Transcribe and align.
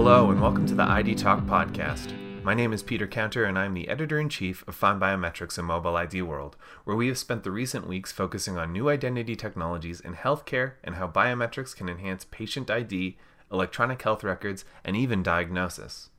Hello, 0.00 0.30
and 0.30 0.40
welcome 0.40 0.64
to 0.64 0.76
the 0.76 0.84
ID 0.84 1.16
Talk 1.16 1.40
podcast. 1.40 2.14
My 2.44 2.54
name 2.54 2.72
is 2.72 2.84
Peter 2.84 3.08
Counter, 3.08 3.44
and 3.44 3.58
I'm 3.58 3.74
the 3.74 3.88
editor 3.88 4.20
in 4.20 4.28
chief 4.28 4.62
of 4.68 4.76
Find 4.76 5.00
Biometrics 5.00 5.58
and 5.58 5.66
Mobile 5.66 5.96
ID 5.96 6.22
World, 6.22 6.56
where 6.84 6.94
we 6.94 7.08
have 7.08 7.18
spent 7.18 7.42
the 7.42 7.50
recent 7.50 7.88
weeks 7.88 8.12
focusing 8.12 8.56
on 8.56 8.72
new 8.72 8.88
identity 8.88 9.34
technologies 9.34 9.98
in 9.98 10.14
healthcare 10.14 10.74
and 10.84 10.94
how 10.94 11.08
biometrics 11.08 11.74
can 11.74 11.88
enhance 11.88 12.24
patient 12.24 12.70
ID, 12.70 13.18
electronic 13.50 14.00
health 14.00 14.22
records, 14.22 14.64
and 14.84 14.96
even 14.96 15.24
diagnosis. 15.24 16.10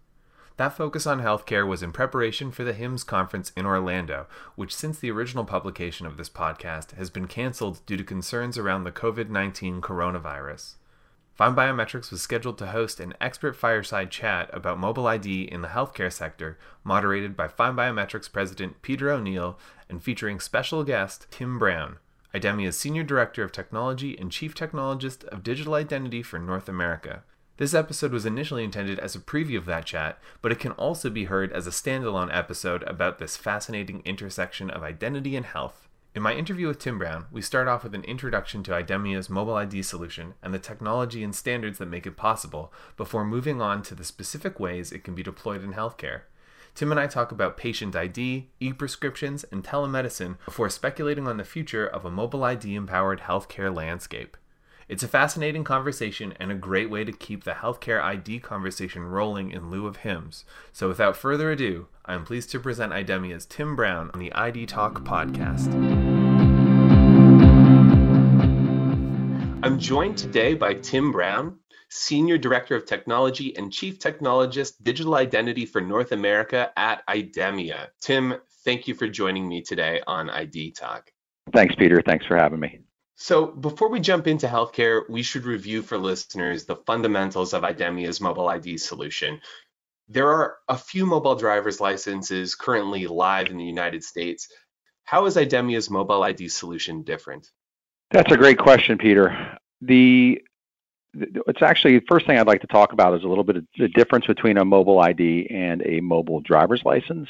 That 0.57 0.75
focus 0.75 1.07
on 1.07 1.21
healthcare 1.21 1.65
was 1.65 1.81
in 1.81 1.93
preparation 1.93 2.51
for 2.51 2.65
the 2.65 2.73
HIMSS 2.73 3.05
conference 3.05 3.53
in 3.55 3.65
Orlando, 3.65 4.27
which 4.57 4.75
since 4.75 4.99
the 4.99 5.09
original 5.09 5.45
publication 5.45 6.05
of 6.05 6.17
this 6.17 6.29
podcast 6.29 6.95
has 6.97 7.09
been 7.09 7.27
canceled 7.27 7.79
due 7.85 7.95
to 7.95 8.03
concerns 8.03 8.57
around 8.57 8.83
the 8.83 8.91
COVID 8.91 9.29
19 9.29 9.79
coronavirus. 9.79 10.73
Find 11.39 11.55
Biometrics 11.55 12.11
was 12.11 12.21
scheduled 12.21 12.57
to 12.57 12.67
host 12.67 12.99
an 12.99 13.13
expert 13.21 13.55
fireside 13.55 14.11
chat 14.11 14.49
about 14.51 14.77
mobile 14.77 15.07
ID 15.07 15.43
in 15.43 15.61
the 15.61 15.69
healthcare 15.69 16.11
sector, 16.11 16.57
moderated 16.83 17.37
by 17.37 17.47
Find 17.47 17.77
Biometrics 17.77 18.29
President 18.29 18.81
Peter 18.81 19.09
O'Neill 19.09 19.57
and 19.87 20.03
featuring 20.03 20.41
special 20.41 20.83
guest 20.83 21.27
Tim 21.31 21.57
Brown, 21.57 21.95
IDEMIA's 22.33 22.75
Senior 22.75 23.03
Director 23.03 23.41
of 23.41 23.53
Technology 23.53 24.17
and 24.17 24.33
Chief 24.33 24.53
Technologist 24.53 25.23
of 25.29 25.41
Digital 25.41 25.75
Identity 25.75 26.21
for 26.21 26.39
North 26.39 26.67
America. 26.67 27.23
This 27.55 27.73
episode 27.73 28.11
was 28.11 28.25
initially 28.25 28.65
intended 28.65 28.99
as 28.99 29.15
a 29.15 29.19
preview 29.19 29.57
of 29.57 29.65
that 29.65 29.85
chat, 29.85 30.19
but 30.41 30.51
it 30.51 30.59
can 30.59 30.73
also 30.73 31.09
be 31.09 31.23
heard 31.23 31.53
as 31.53 31.65
a 31.65 31.71
standalone 31.71 32.35
episode 32.35 32.83
about 32.83 33.17
this 33.17 33.37
fascinating 33.37 34.01
intersection 34.03 34.69
of 34.69 34.83
identity 34.83 35.37
and 35.37 35.45
health. 35.45 35.88
In 36.15 36.23
my 36.23 36.33
interview 36.33 36.67
with 36.67 36.79
Tim 36.79 36.97
Brown, 36.97 37.27
we 37.31 37.39
start 37.41 37.67
off 37.67 37.83
with 37.83 37.93
an 37.93 38.03
introduction 38.03 38.63
to 38.63 38.71
IDEMIA's 38.71 39.29
mobile 39.29 39.53
ID 39.53 39.83
solution 39.83 40.33
and 40.41 40.51
the 40.51 40.59
technology 40.59 41.23
and 41.23 41.35
standards 41.35 41.77
that 41.77 41.85
make 41.85 42.07
it 42.07 42.17
possible 42.17 42.73
before 42.97 43.23
moving 43.23 43.61
on 43.61 43.83
to 43.83 43.93
the 43.93 44.03
specific 44.03 44.59
ways 44.59 44.91
it 44.91 45.03
can 45.03 45.13
be 45.13 45.21
deployed 45.21 45.63
in 45.63 45.73
healthcare. 45.73 46.21
Tim 46.73 46.89
and 46.91 46.99
I 46.99 47.05
talk 47.05 47.31
about 47.31 47.57
patient 47.57 47.95
ID, 47.95 48.49
e 48.59 48.73
prescriptions, 48.73 49.45
and 49.51 49.63
telemedicine 49.63 50.37
before 50.45 50.69
speculating 50.69 51.27
on 51.27 51.37
the 51.37 51.43
future 51.43 51.85
of 51.85 52.05
a 52.05 52.11
mobile 52.11 52.43
ID 52.43 52.73
empowered 52.73 53.21
healthcare 53.21 53.73
landscape. 53.73 54.35
It's 54.87 55.03
a 55.03 55.07
fascinating 55.07 55.63
conversation 55.63 56.33
and 56.39 56.51
a 56.51 56.55
great 56.55 56.89
way 56.89 57.03
to 57.03 57.11
keep 57.11 57.43
the 57.43 57.51
healthcare 57.51 58.01
ID 58.01 58.39
conversation 58.39 59.03
rolling 59.03 59.51
in 59.51 59.69
lieu 59.69 59.85
of 59.85 59.97
HIMSS. 59.97 60.45
So 60.73 60.87
without 60.87 61.15
further 61.15 61.51
ado, 61.51 61.87
I 62.05 62.15
am 62.15 62.25
pleased 62.25 62.49
to 62.51 62.59
present 62.59 62.91
IDEMIA's 62.91 63.45
Tim 63.45 63.75
Brown 63.75 64.09
on 64.15 64.19
the 64.19 64.33
ID 64.33 64.65
Talk 64.65 65.03
podcast. 65.03 65.98
I'm 69.69 69.77
joined 69.77 70.17
today 70.17 70.55
by 70.55 70.73
Tim 70.73 71.11
Brown, 71.11 71.59
Senior 71.89 72.39
Director 72.39 72.75
of 72.75 72.87
Technology 72.87 73.55
and 73.55 73.71
Chief 73.71 73.99
Technologist 73.99 74.81
Digital 74.81 75.13
Identity 75.13 75.67
for 75.67 75.79
North 75.79 76.11
America 76.11 76.71
at 76.75 77.05
IDEMIA. 77.05 77.89
Tim, 78.01 78.33
thank 78.65 78.87
you 78.87 78.95
for 78.95 79.07
joining 79.07 79.47
me 79.47 79.61
today 79.61 80.01
on 80.07 80.27
ID 80.27 80.71
Talk. 80.71 81.11
Thanks, 81.53 81.75
Peter. 81.75 82.01
Thanks 82.03 82.25
for 82.25 82.35
having 82.35 82.59
me. 82.59 82.79
So, 83.15 83.45
before 83.45 83.89
we 83.89 83.99
jump 83.99 84.25
into 84.25 84.47
healthcare, 84.47 85.07
we 85.07 85.21
should 85.21 85.45
review 85.45 85.83
for 85.83 85.99
listeners 85.99 86.65
the 86.65 86.77
fundamentals 86.87 87.53
of 87.53 87.61
IDEMIA's 87.61 88.19
mobile 88.19 88.49
ID 88.49 88.79
solution. 88.79 89.39
There 90.07 90.29
are 90.29 90.57
a 90.67 90.79
few 90.79 91.05
mobile 91.05 91.35
driver's 91.35 91.79
licenses 91.79 92.55
currently 92.55 93.05
live 93.05 93.49
in 93.51 93.57
the 93.57 93.65
United 93.65 94.03
States. 94.03 94.47
How 95.03 95.27
is 95.27 95.35
IDEMIA's 95.35 95.91
mobile 95.91 96.23
ID 96.23 96.47
solution 96.47 97.03
different? 97.03 97.51
That's 98.11 98.31
a 98.31 98.37
great 98.37 98.57
question, 98.57 98.97
Peter. 98.97 99.58
The 99.81 100.41
it's 101.13 101.61
actually 101.61 101.97
the 101.97 102.05
first 102.07 102.27
thing 102.27 102.37
I'd 102.37 102.47
like 102.47 102.61
to 102.61 102.67
talk 102.67 102.93
about 102.93 103.15
is 103.15 103.23
a 103.23 103.27
little 103.27 103.43
bit 103.43 103.57
of 103.57 103.65
the 103.77 103.87
difference 103.87 104.27
between 104.27 104.57
a 104.57 104.65
mobile 104.65 104.99
ID 104.99 105.47
and 105.49 105.81
a 105.85 105.99
mobile 106.01 106.39
driver's 106.41 106.83
license. 106.85 107.27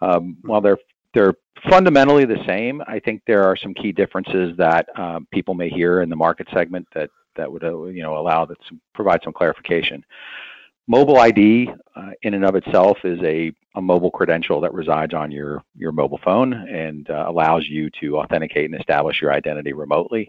Um, 0.00 0.36
while 0.42 0.60
they're 0.60 0.78
they're 1.14 1.34
fundamentally 1.68 2.24
the 2.24 2.42
same. 2.46 2.82
I 2.86 2.98
think 2.98 3.22
there 3.26 3.44
are 3.44 3.56
some 3.56 3.74
key 3.74 3.92
differences 3.92 4.56
that 4.56 4.88
um, 4.98 5.26
people 5.30 5.54
may 5.54 5.68
hear 5.68 6.02
in 6.02 6.08
the 6.08 6.16
market 6.16 6.48
segment 6.52 6.88
that 6.94 7.10
that 7.36 7.50
would 7.50 7.64
uh, 7.64 7.84
you 7.84 8.02
know 8.02 8.16
allow 8.18 8.44
that 8.44 8.58
some, 8.68 8.80
provide 8.94 9.20
some 9.22 9.32
clarification. 9.32 10.04
Mobile 10.88 11.18
ID 11.18 11.70
uh, 11.94 12.10
in 12.22 12.34
and 12.34 12.44
of 12.44 12.56
itself 12.56 12.98
is 13.04 13.20
a, 13.22 13.52
a 13.76 13.80
mobile 13.80 14.10
credential 14.10 14.60
that 14.60 14.74
resides 14.74 15.14
on 15.14 15.30
your 15.30 15.62
your 15.76 15.92
mobile 15.92 16.20
phone 16.24 16.52
and 16.52 17.08
uh, 17.10 17.24
allows 17.28 17.66
you 17.68 17.88
to 18.00 18.18
authenticate 18.18 18.70
and 18.70 18.78
establish 18.80 19.20
your 19.20 19.32
identity 19.32 19.72
remotely. 19.72 20.28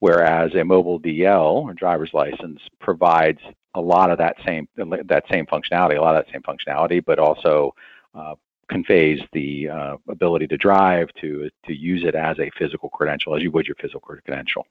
Whereas 0.00 0.54
a 0.54 0.64
mobile 0.64 1.00
DL 1.00 1.64
or 1.64 1.74
driver's 1.74 2.10
license 2.14 2.60
provides 2.80 3.40
a 3.74 3.80
lot 3.80 4.10
of 4.10 4.18
that 4.18 4.36
same 4.46 4.68
that 4.76 5.24
same 5.30 5.46
functionality, 5.46 5.98
a 5.98 6.00
lot 6.00 6.16
of 6.16 6.24
that 6.24 6.32
same 6.32 6.42
functionality, 6.42 7.04
but 7.04 7.18
also 7.18 7.74
uh, 8.14 8.34
conveys 8.68 9.20
the 9.32 9.68
uh, 9.68 9.96
ability 10.08 10.46
to 10.48 10.56
drive 10.56 11.08
to 11.20 11.50
to 11.66 11.74
use 11.74 12.04
it 12.04 12.14
as 12.14 12.38
a 12.38 12.50
physical 12.58 12.88
credential 12.90 13.34
as 13.34 13.42
you 13.42 13.50
would 13.50 13.66
your 13.66 13.76
physical 13.76 14.00
credential. 14.00 14.66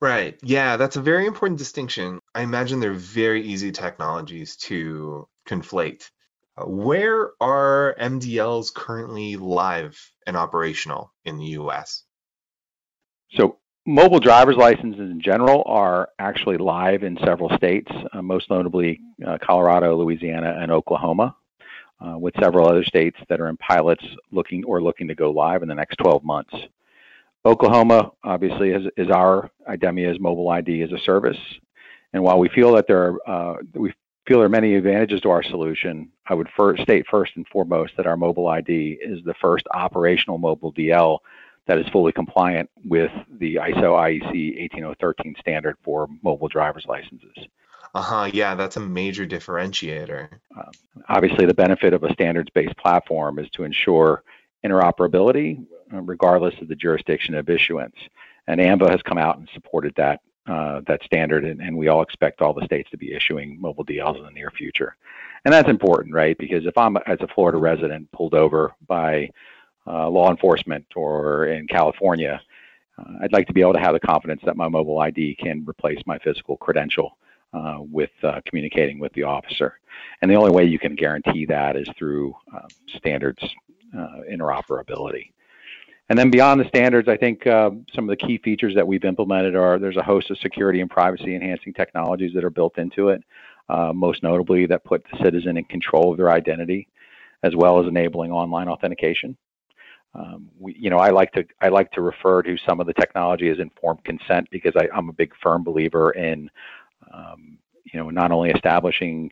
Right. 0.00 0.38
Yeah, 0.42 0.76
that's 0.76 0.96
a 0.96 1.02
very 1.02 1.26
important 1.26 1.58
distinction. 1.58 2.20
I 2.34 2.42
imagine 2.42 2.80
they're 2.80 2.92
very 2.92 3.42
easy 3.42 3.72
technologies 3.72 4.56
to 4.56 5.28
conflate. 5.48 6.10
Where 6.58 7.32
are 7.40 7.96
MDLs 7.98 8.72
currently 8.74 9.36
live 9.36 9.98
and 10.26 10.36
operational 10.36 11.12
in 11.24 11.38
the 11.38 11.56
US? 11.58 12.04
So, 13.32 13.58
mobile 13.86 14.20
driver's 14.20 14.56
licenses 14.56 15.10
in 15.10 15.20
general 15.20 15.62
are 15.66 16.08
actually 16.18 16.56
live 16.56 17.02
in 17.02 17.18
several 17.24 17.54
states, 17.56 17.90
uh, 18.12 18.22
most 18.22 18.48
notably 18.50 19.00
uh, 19.26 19.38
Colorado, 19.42 19.96
Louisiana, 19.96 20.56
and 20.60 20.72
Oklahoma 20.72 21.36
uh, 22.00 22.18
with 22.18 22.34
several 22.42 22.68
other 22.68 22.84
states 22.84 23.16
that 23.28 23.40
are 23.40 23.48
in 23.48 23.56
pilots 23.58 24.04
looking 24.30 24.64
or 24.64 24.82
looking 24.82 25.08
to 25.08 25.14
go 25.14 25.30
live 25.30 25.62
in 25.62 25.68
the 25.68 25.74
next 25.74 25.96
12 25.96 26.24
months. 26.24 26.54
Oklahoma 27.44 28.10
obviously 28.22 28.70
is, 28.70 28.86
is 28.96 29.10
our 29.10 29.50
IDEMIA's 29.68 30.18
mobile 30.18 30.48
ID 30.48 30.82
as 30.82 30.92
a 30.92 30.98
service, 31.04 31.36
and 32.14 32.22
while 32.22 32.38
we 32.38 32.48
feel 32.48 32.74
that 32.74 32.86
there 32.86 33.18
are 33.26 33.56
uh, 33.56 33.56
we 33.74 33.92
feel 34.26 34.38
there 34.38 34.46
are 34.46 34.48
many 34.48 34.74
advantages 34.74 35.20
to 35.20 35.28
our 35.28 35.42
solution, 35.42 36.08
I 36.26 36.32
would 36.32 36.48
first 36.56 36.82
state 36.82 37.04
first 37.10 37.32
and 37.36 37.46
foremost 37.48 37.92
that 37.98 38.06
our 38.06 38.16
mobile 38.16 38.48
ID 38.48 38.98
is 39.02 39.22
the 39.24 39.34
first 39.42 39.66
operational 39.74 40.38
mobile 40.38 40.72
DL 40.72 41.18
that 41.66 41.78
is 41.78 41.86
fully 41.88 42.12
compliant 42.12 42.70
with 42.84 43.10
the 43.38 43.56
ISO 43.56 43.92
IEC 43.92 44.58
18013 44.58 45.34
standard 45.40 45.76
for 45.82 46.08
mobile 46.22 46.48
driver's 46.48 46.84
licenses. 46.86 47.36
Uh-huh, 47.94 48.28
yeah, 48.32 48.54
that's 48.54 48.76
a 48.76 48.80
major 48.80 49.24
differentiator. 49.24 50.28
Uh, 50.58 50.70
obviously, 51.08 51.46
the 51.46 51.54
benefit 51.54 51.94
of 51.94 52.02
a 52.02 52.12
standards-based 52.12 52.76
platform 52.76 53.38
is 53.38 53.48
to 53.50 53.62
ensure 53.62 54.24
interoperability 54.64 55.64
uh, 55.92 56.00
regardless 56.00 56.54
of 56.60 56.68
the 56.68 56.74
jurisdiction 56.74 57.34
of 57.34 57.48
issuance. 57.48 57.96
And 58.46 58.60
AAMVA 58.60 58.90
has 58.90 59.02
come 59.02 59.18
out 59.18 59.38
and 59.38 59.48
supported 59.54 59.94
that 59.96 60.20
uh, 60.46 60.82
that 60.86 61.02
standard, 61.04 61.42
and, 61.44 61.62
and, 61.62 61.74
we 61.74 61.88
all 61.88 62.02
expect 62.02 62.42
all 62.42 62.52
the 62.52 62.66
states 62.66 62.90
to 62.90 62.98
be 62.98 63.14
issuing 63.14 63.58
mobile 63.58 63.82
DLs 63.82 64.18
in 64.18 64.24
the 64.24 64.30
near 64.30 64.50
future. 64.50 64.94
And 65.46 65.54
that's 65.54 65.70
important, 65.70 66.12
right? 66.12 66.36
Because 66.36 66.66
if 66.66 66.76
I'm, 66.76 66.98
as 67.06 67.18
a 67.22 67.28
Florida 67.28 67.56
resident, 67.56 68.12
pulled 68.12 68.34
over 68.34 68.74
by 68.86 69.30
uh, 69.86 70.08
law 70.08 70.30
enforcement 70.30 70.86
or 70.96 71.46
in 71.46 71.66
California, 71.66 72.40
uh, 72.98 73.12
I'd 73.22 73.32
like 73.32 73.46
to 73.48 73.52
be 73.52 73.60
able 73.60 73.74
to 73.74 73.80
have 73.80 73.92
the 73.92 74.00
confidence 74.00 74.40
that 74.44 74.56
my 74.56 74.68
mobile 74.68 74.98
ID 74.98 75.36
can 75.40 75.64
replace 75.68 75.98
my 76.06 76.18
physical 76.18 76.56
credential 76.56 77.16
uh, 77.52 77.78
with 77.80 78.10
uh, 78.22 78.40
communicating 78.46 78.98
with 78.98 79.12
the 79.12 79.22
officer. 79.22 79.78
And 80.20 80.30
the 80.30 80.34
only 80.34 80.50
way 80.50 80.64
you 80.64 80.78
can 80.78 80.94
guarantee 80.94 81.46
that 81.46 81.76
is 81.76 81.88
through 81.98 82.34
uh, 82.54 82.66
standards 82.96 83.42
uh, 83.96 84.22
interoperability. 84.30 85.30
And 86.08 86.18
then 86.18 86.30
beyond 86.30 86.60
the 86.60 86.68
standards, 86.68 87.08
I 87.08 87.16
think 87.16 87.46
uh, 87.46 87.70
some 87.94 88.08
of 88.08 88.18
the 88.18 88.26
key 88.26 88.38
features 88.38 88.74
that 88.74 88.86
we've 88.86 89.04
implemented 89.04 89.54
are 89.54 89.78
there's 89.78 89.96
a 89.96 90.02
host 90.02 90.30
of 90.30 90.38
security 90.38 90.80
and 90.80 90.90
privacy 90.90 91.34
enhancing 91.34 91.72
technologies 91.72 92.34
that 92.34 92.44
are 92.44 92.50
built 92.50 92.76
into 92.76 93.08
it, 93.08 93.22
most 93.94 94.22
notably 94.22 94.66
that 94.66 94.84
put 94.84 95.02
the 95.10 95.22
citizen 95.22 95.56
in 95.56 95.64
control 95.64 96.10
of 96.10 96.18
their 96.18 96.30
identity, 96.30 96.88
as 97.42 97.56
well 97.56 97.80
as 97.80 97.86
enabling 97.86 98.32
online 98.32 98.68
authentication. 98.68 99.36
Um, 100.14 100.48
we, 100.58 100.76
you 100.78 100.90
know, 100.90 100.98
I 100.98 101.10
like 101.10 101.32
to 101.32 101.44
I 101.60 101.68
like 101.68 101.90
to 101.92 102.00
refer 102.00 102.42
to 102.42 102.56
some 102.58 102.80
of 102.80 102.86
the 102.86 102.94
technology 102.94 103.48
as 103.48 103.58
informed 103.58 104.04
consent 104.04 104.48
because 104.50 104.72
I, 104.76 104.88
I'm 104.94 105.08
a 105.08 105.12
big 105.12 105.32
firm 105.42 105.64
believer 105.64 106.12
in 106.12 106.50
um, 107.12 107.58
you 107.92 108.00
know, 108.00 108.10
not 108.10 108.32
only 108.32 108.50
establishing 108.50 109.30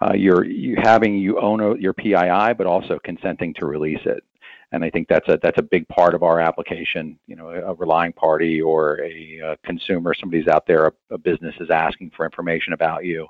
uh, 0.00 0.14
your 0.14 0.44
you 0.44 0.76
having 0.82 1.16
you 1.16 1.40
own 1.40 1.60
a, 1.60 1.76
your 1.76 1.92
PII, 1.92 2.54
but 2.56 2.66
also 2.66 2.98
consenting 3.04 3.54
to 3.54 3.66
release 3.66 4.00
it. 4.04 4.24
And 4.72 4.82
I 4.82 4.90
think 4.90 5.06
that's 5.08 5.28
a 5.28 5.38
that's 5.42 5.58
a 5.58 5.62
big 5.62 5.86
part 5.88 6.14
of 6.14 6.22
our 6.22 6.40
application. 6.40 7.18
You 7.26 7.36
know, 7.36 7.50
a, 7.50 7.72
a 7.72 7.74
relying 7.74 8.12
party 8.12 8.60
or 8.60 9.00
a, 9.02 9.40
a, 9.44 9.56
consumer, 9.58 10.14
somebody's 10.14 10.48
out 10.48 10.66
there, 10.66 10.86
a, 10.86 10.92
a 11.10 11.18
business 11.18 11.54
is 11.60 11.70
asking 11.70 12.12
for 12.16 12.24
information 12.24 12.72
about 12.72 13.04
you, 13.04 13.28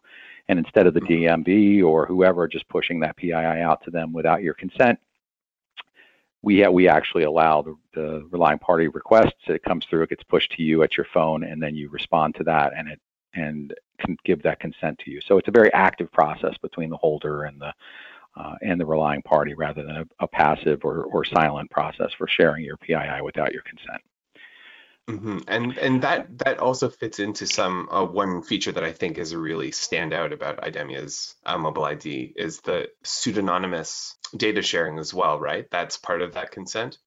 and 0.49 0.59
instead 0.59 0.87
of 0.87 0.95
the 0.95 1.01
DMV 1.01 1.47
mm-hmm. 1.47 1.87
or 1.87 2.07
whoever 2.07 2.47
just 2.49 2.69
pushing 2.69 3.01
that 3.01 3.17
PII 3.17 3.33
out 3.33 3.83
to 3.85 3.91
them 3.91 4.13
without 4.13 4.43
your 4.43 4.55
consent, 4.55 4.99
we 6.43 6.67
we 6.69 6.89
actually 6.89 7.25
allow 7.25 7.63
the, 7.63 7.77
the 7.95 8.29
relying 8.31 8.59
party 8.59 8.89
requests. 8.89 9.35
It 9.47 9.63
comes 9.63 9.85
through, 9.87 10.03
it 10.03 10.11
gets 10.11 10.25
pushed 10.25 10.53
to 10.53 10.63
you 10.63 10.83
at 10.83 10.97
your 10.97 11.07
phone, 11.13 11.45
and 11.45 11.63
then 11.63 11.75
you 11.75 11.89
respond 11.89 12.35
to 12.37 12.45
that, 12.45 12.73
and 12.77 12.89
it 12.89 13.01
and 13.35 13.73
can 13.99 14.17
give 14.25 14.43
that 14.43 14.61
consent 14.61 14.99
to 14.99 15.11
you. 15.11 15.21
So 15.27 15.39
it's 15.39 15.49
a 15.49 15.53
very 15.53 15.73
active 15.73 16.11
process 16.13 16.57
between 16.61 16.91
the 16.91 16.97
holder 16.97 17.45
and 17.45 17.61
the 17.61 17.73
uh, 18.35 18.55
and 18.63 18.81
the 18.81 18.87
relying 18.87 19.23
party 19.23 19.55
rather 19.55 19.83
than 19.83 19.97
a, 19.97 20.05
a 20.21 20.27
passive 20.27 20.81
or, 20.85 21.05
or 21.05 21.25
silent 21.25 21.71
process 21.71 22.11
for 22.17 22.27
sharing 22.27 22.65
your 22.65 22.79
PII 22.79 23.21
without 23.23 23.53
your 23.53 23.63
consent. 23.63 24.01
Mm-hmm. 25.13 25.39
And 25.49 25.77
and 25.77 26.03
that 26.03 26.39
that 26.39 26.59
also 26.59 26.89
fits 26.89 27.19
into 27.19 27.47
some 27.47 27.89
uh, 27.91 28.05
one 28.05 28.43
feature 28.43 28.73
that 28.73 28.85
I 28.85 28.93
think 28.93 29.19
is 29.19 29.33
a 29.33 29.39
really 29.39 29.71
standout 29.71 30.33
about 30.33 30.63
IDEMIA's 30.63 31.35
uh, 31.45 31.59
mobile 31.59 31.85
ID 31.85 32.33
is 32.37 32.61
the 32.61 32.89
pseudonymous 33.03 34.17
data 34.37 34.63
sharing 34.63 34.99
as 34.99 35.13
well, 35.13 35.39
right? 35.39 35.67
That's 35.71 35.99
part 35.99 36.23
of 36.23 36.35
that 36.35 36.51
consent. 36.51 36.99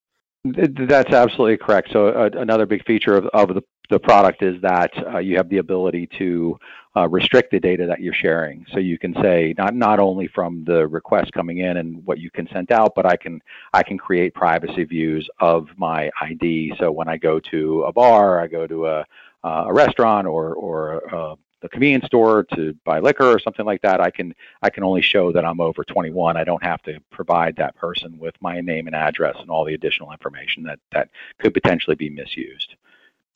That's 0.43 1.11
absolutely 1.11 1.57
correct. 1.57 1.89
So 1.91 2.09
uh, 2.09 2.29
another 2.33 2.67
big 2.67 2.85
feature 2.85 3.17
of, 3.17 3.25
of 3.27 3.55
the, 3.55 3.63
the 3.89 3.99
product 3.99 4.41
is 4.41 4.61
that 4.61 4.91
uh, 5.13 5.19
you 5.19 5.37
have 5.37 5.49
the 5.49 5.57
ability 5.57 6.07
to 6.17 6.57
uh, 6.95 7.07
restrict 7.09 7.51
the 7.51 7.59
data 7.59 7.85
that 7.85 7.99
you're 7.99 8.13
sharing. 8.13 8.65
So 8.71 8.79
you 8.79 8.97
can 8.97 9.13
say 9.21 9.53
not 9.57 9.75
not 9.75 9.99
only 9.99 10.27
from 10.27 10.63
the 10.65 10.87
request 10.87 11.31
coming 11.33 11.59
in 11.59 11.77
and 11.77 12.05
what 12.05 12.19
you 12.19 12.31
can 12.31 12.47
send 12.51 12.71
out, 12.71 12.93
but 12.95 13.05
I 13.05 13.17
can 13.17 13.41
I 13.73 13.83
can 13.83 13.97
create 13.97 14.33
privacy 14.33 14.83
views 14.83 15.29
of 15.39 15.67
my 15.77 16.09
ID. 16.21 16.73
So 16.79 16.91
when 16.91 17.07
I 17.07 17.17
go 17.17 17.39
to 17.51 17.83
a 17.83 17.91
bar, 17.91 18.39
I 18.39 18.47
go 18.47 18.65
to 18.67 18.87
a 18.87 19.05
uh, 19.43 19.65
a 19.67 19.73
restaurant 19.73 20.25
or 20.27 20.53
or 20.55 20.97
a, 21.11 21.35
the 21.61 21.69
convenience 21.69 22.05
store 22.05 22.43
to 22.53 22.75
buy 22.83 22.99
liquor 22.99 23.25
or 23.25 23.39
something 23.39 23.65
like 23.65 23.81
that, 23.81 23.99
I 23.99 24.11
can 24.11 24.35
I 24.61 24.69
can 24.69 24.83
only 24.83 25.01
show 25.01 25.31
that 25.31 25.45
I'm 25.45 25.59
over 25.59 25.83
21. 25.83 26.37
I 26.37 26.43
don't 26.43 26.63
have 26.63 26.81
to 26.83 26.99
provide 27.11 27.55
that 27.55 27.75
person 27.75 28.19
with 28.19 28.35
my 28.39 28.61
name 28.61 28.85
and 28.85 28.95
address 28.95 29.35
and 29.39 29.49
all 29.49 29.65
the 29.65 29.73
additional 29.73 30.11
information 30.11 30.63
that 30.63 30.79
that 30.91 31.09
could 31.39 31.53
potentially 31.53 31.95
be 31.95 32.09
misused. 32.09 32.75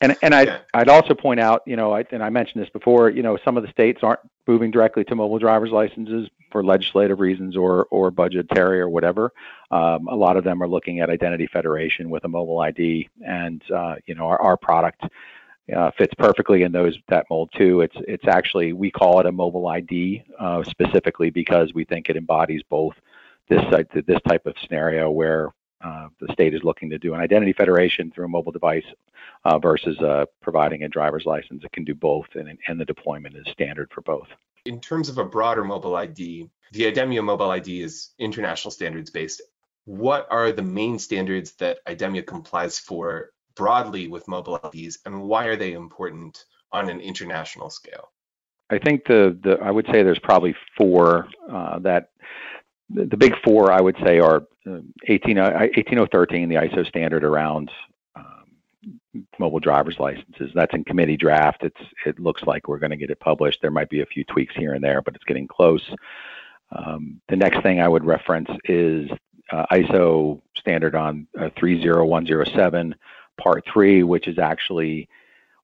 And 0.02 0.16
and 0.22 0.34
I'd, 0.34 0.48
yeah. 0.48 0.60
I'd 0.74 0.90
also 0.90 1.14
point 1.14 1.40
out, 1.40 1.62
you 1.66 1.76
know, 1.76 1.94
I, 1.94 2.06
and 2.12 2.24
I 2.24 2.30
mentioned 2.30 2.64
this 2.64 2.70
before, 2.70 3.10
you 3.10 3.22
know, 3.22 3.38
some 3.44 3.58
of 3.58 3.64
the 3.64 3.70
states 3.70 4.00
aren't 4.02 4.22
moving 4.48 4.72
directly 4.72 5.04
to 5.06 5.16
mobile 5.16 5.40
driver's 5.40 5.72
licenses 5.72 6.30
for 6.52 6.64
legislative 6.64 7.20
reasons 7.20 7.58
or 7.58 7.86
or 7.92 8.10
budgetary 8.10 8.80
or 8.80 8.88
whatever. 8.88 9.34
Um, 9.72 10.08
a 10.08 10.16
lot 10.16 10.38
of 10.38 10.44
them 10.44 10.64
are 10.64 10.68
looking 10.68 11.02
at 11.02 11.10
identity 11.10 11.48
federation 11.48 12.10
with 12.10 12.24
a 12.24 12.30
mobile 12.30 12.60
ID, 12.60 13.10
and 13.26 13.62
uh, 13.72 13.96
you 14.06 14.16
know, 14.16 14.26
our, 14.26 14.42
our 14.42 14.58
product 14.58 15.04
uh, 15.76 15.92
fits 15.92 16.14
perfectly 16.18 16.64
in 16.64 16.72
those 16.72 16.98
that 17.10 17.26
mold 17.30 17.50
too. 17.56 17.82
It's 17.82 17.96
it's 18.08 18.28
actually 18.28 18.74
we 18.74 18.92
call 18.92 19.20
it 19.20 19.26
a 19.26 19.32
mobile 19.32 19.68
ID 19.68 20.24
uh, 20.40 20.64
specifically 20.64 21.30
because 21.30 21.74
we 21.74 21.84
think 21.84 22.10
it 22.10 22.16
embodies 22.16 22.62
both 22.70 22.94
this 23.50 23.64
this 23.94 24.22
type 24.28 24.46
of 24.46 24.56
scenario 24.62 25.10
where 25.10 25.50
uh, 25.84 26.10
the 26.20 26.32
state 26.34 26.54
is 26.54 26.62
looking 26.64 26.90
to 26.90 26.98
do 26.98 27.14
an 27.14 27.22
identity 27.22 27.54
federation 27.54 28.12
through 28.12 28.26
a 28.26 28.30
mobile 28.30 28.52
device 28.52 28.84
uh, 29.46 29.58
versus 29.58 29.98
uh, 30.00 30.26
providing 30.42 30.84
a 30.84 30.90
driver's 30.90 31.26
license. 31.26 31.64
It 31.64 31.72
can 31.72 31.84
do 31.86 31.96
both, 31.96 32.28
and, 32.36 32.58
and 32.68 32.80
the 32.80 32.86
deployment 32.86 33.36
is 33.36 33.46
standard 33.52 33.90
for 33.94 34.02
both. 34.02 34.28
In 34.66 34.82
terms 34.82 35.10
of 35.10 35.18
a 35.18 35.26
broader 35.26 35.64
mobile 35.64 35.96
ID, 35.96 36.50
the 36.74 36.92
IDEMIA 36.92 37.24
mobile 37.24 37.52
ID 37.52 37.82
is 37.82 38.10
international 38.20 38.72
standards 38.72 39.10
based. 39.10 39.42
What 39.86 40.28
are 40.30 40.52
the 40.52 40.62
main 40.62 41.00
standards 41.00 41.54
that 41.54 41.80
IDEMIA 41.88 42.28
complies 42.28 42.78
for 42.78 43.32
broadly 43.56 44.08
with 44.08 44.28
mobile 44.28 44.60
IDs, 44.74 45.00
and 45.06 45.24
why 45.24 45.46
are 45.46 45.56
they 45.56 45.74
important 45.74 46.46
on 46.72 46.90
an 46.90 47.00
international 47.00 47.70
scale? 47.70 48.12
I 48.70 48.78
think 48.78 49.06
the, 49.06 49.38
the 49.44 49.58
I 49.62 49.72
would 49.72 49.86
say 49.88 50.04
there's 50.04 50.20
probably 50.20 50.56
four 50.78 51.28
uh, 51.52 51.80
that 51.80 52.12
the, 52.90 53.18
big 53.18 53.34
four 53.44 53.72
I 53.72 53.82
would 53.82 53.98
say 54.04 54.20
are 54.20 54.44
uh, 54.70 54.80
18, 55.08 55.38
uh, 55.38 55.68
18013, 55.76 56.50
the 56.50 56.56
ISO 56.56 56.88
standard 56.88 57.24
around 57.24 57.72
um, 58.16 59.26
mobile 59.38 59.60
driver's 59.60 60.00
licenses. 60.00 60.52
That's 60.54 60.74
in 60.74 60.84
committee 60.84 61.18
draft. 61.18 61.64
It's 61.64 61.82
it 62.06 62.20
looks 62.20 62.44
like 62.44 62.68
we're 62.68 62.80
going 62.80 62.92
to 62.92 62.98
get 62.98 63.12
it 63.12 63.20
published. 63.20 63.60
There 63.62 63.72
might 63.72 63.90
be 63.90 64.02
a 64.02 64.06
few 64.06 64.24
tweaks 64.26 64.56
here 64.56 64.74
and 64.74 64.84
there, 64.84 65.02
but 65.02 65.16
it's 65.16 65.26
getting 65.26 65.48
close. 65.48 65.90
Um, 66.72 67.22
the 67.30 67.36
next 67.36 67.62
thing 67.64 67.82
I 67.82 67.88
would 67.88 68.06
reference 68.06 68.50
is 68.66 69.10
uh, 69.52 69.66
ISO 69.72 70.42
standard 70.56 70.96
on 70.96 71.28
uh, 71.40 71.50
30107 71.58 72.96
part 73.40 73.64
three, 73.72 74.04
which 74.04 74.28
is 74.28 74.38
actually, 74.38 75.08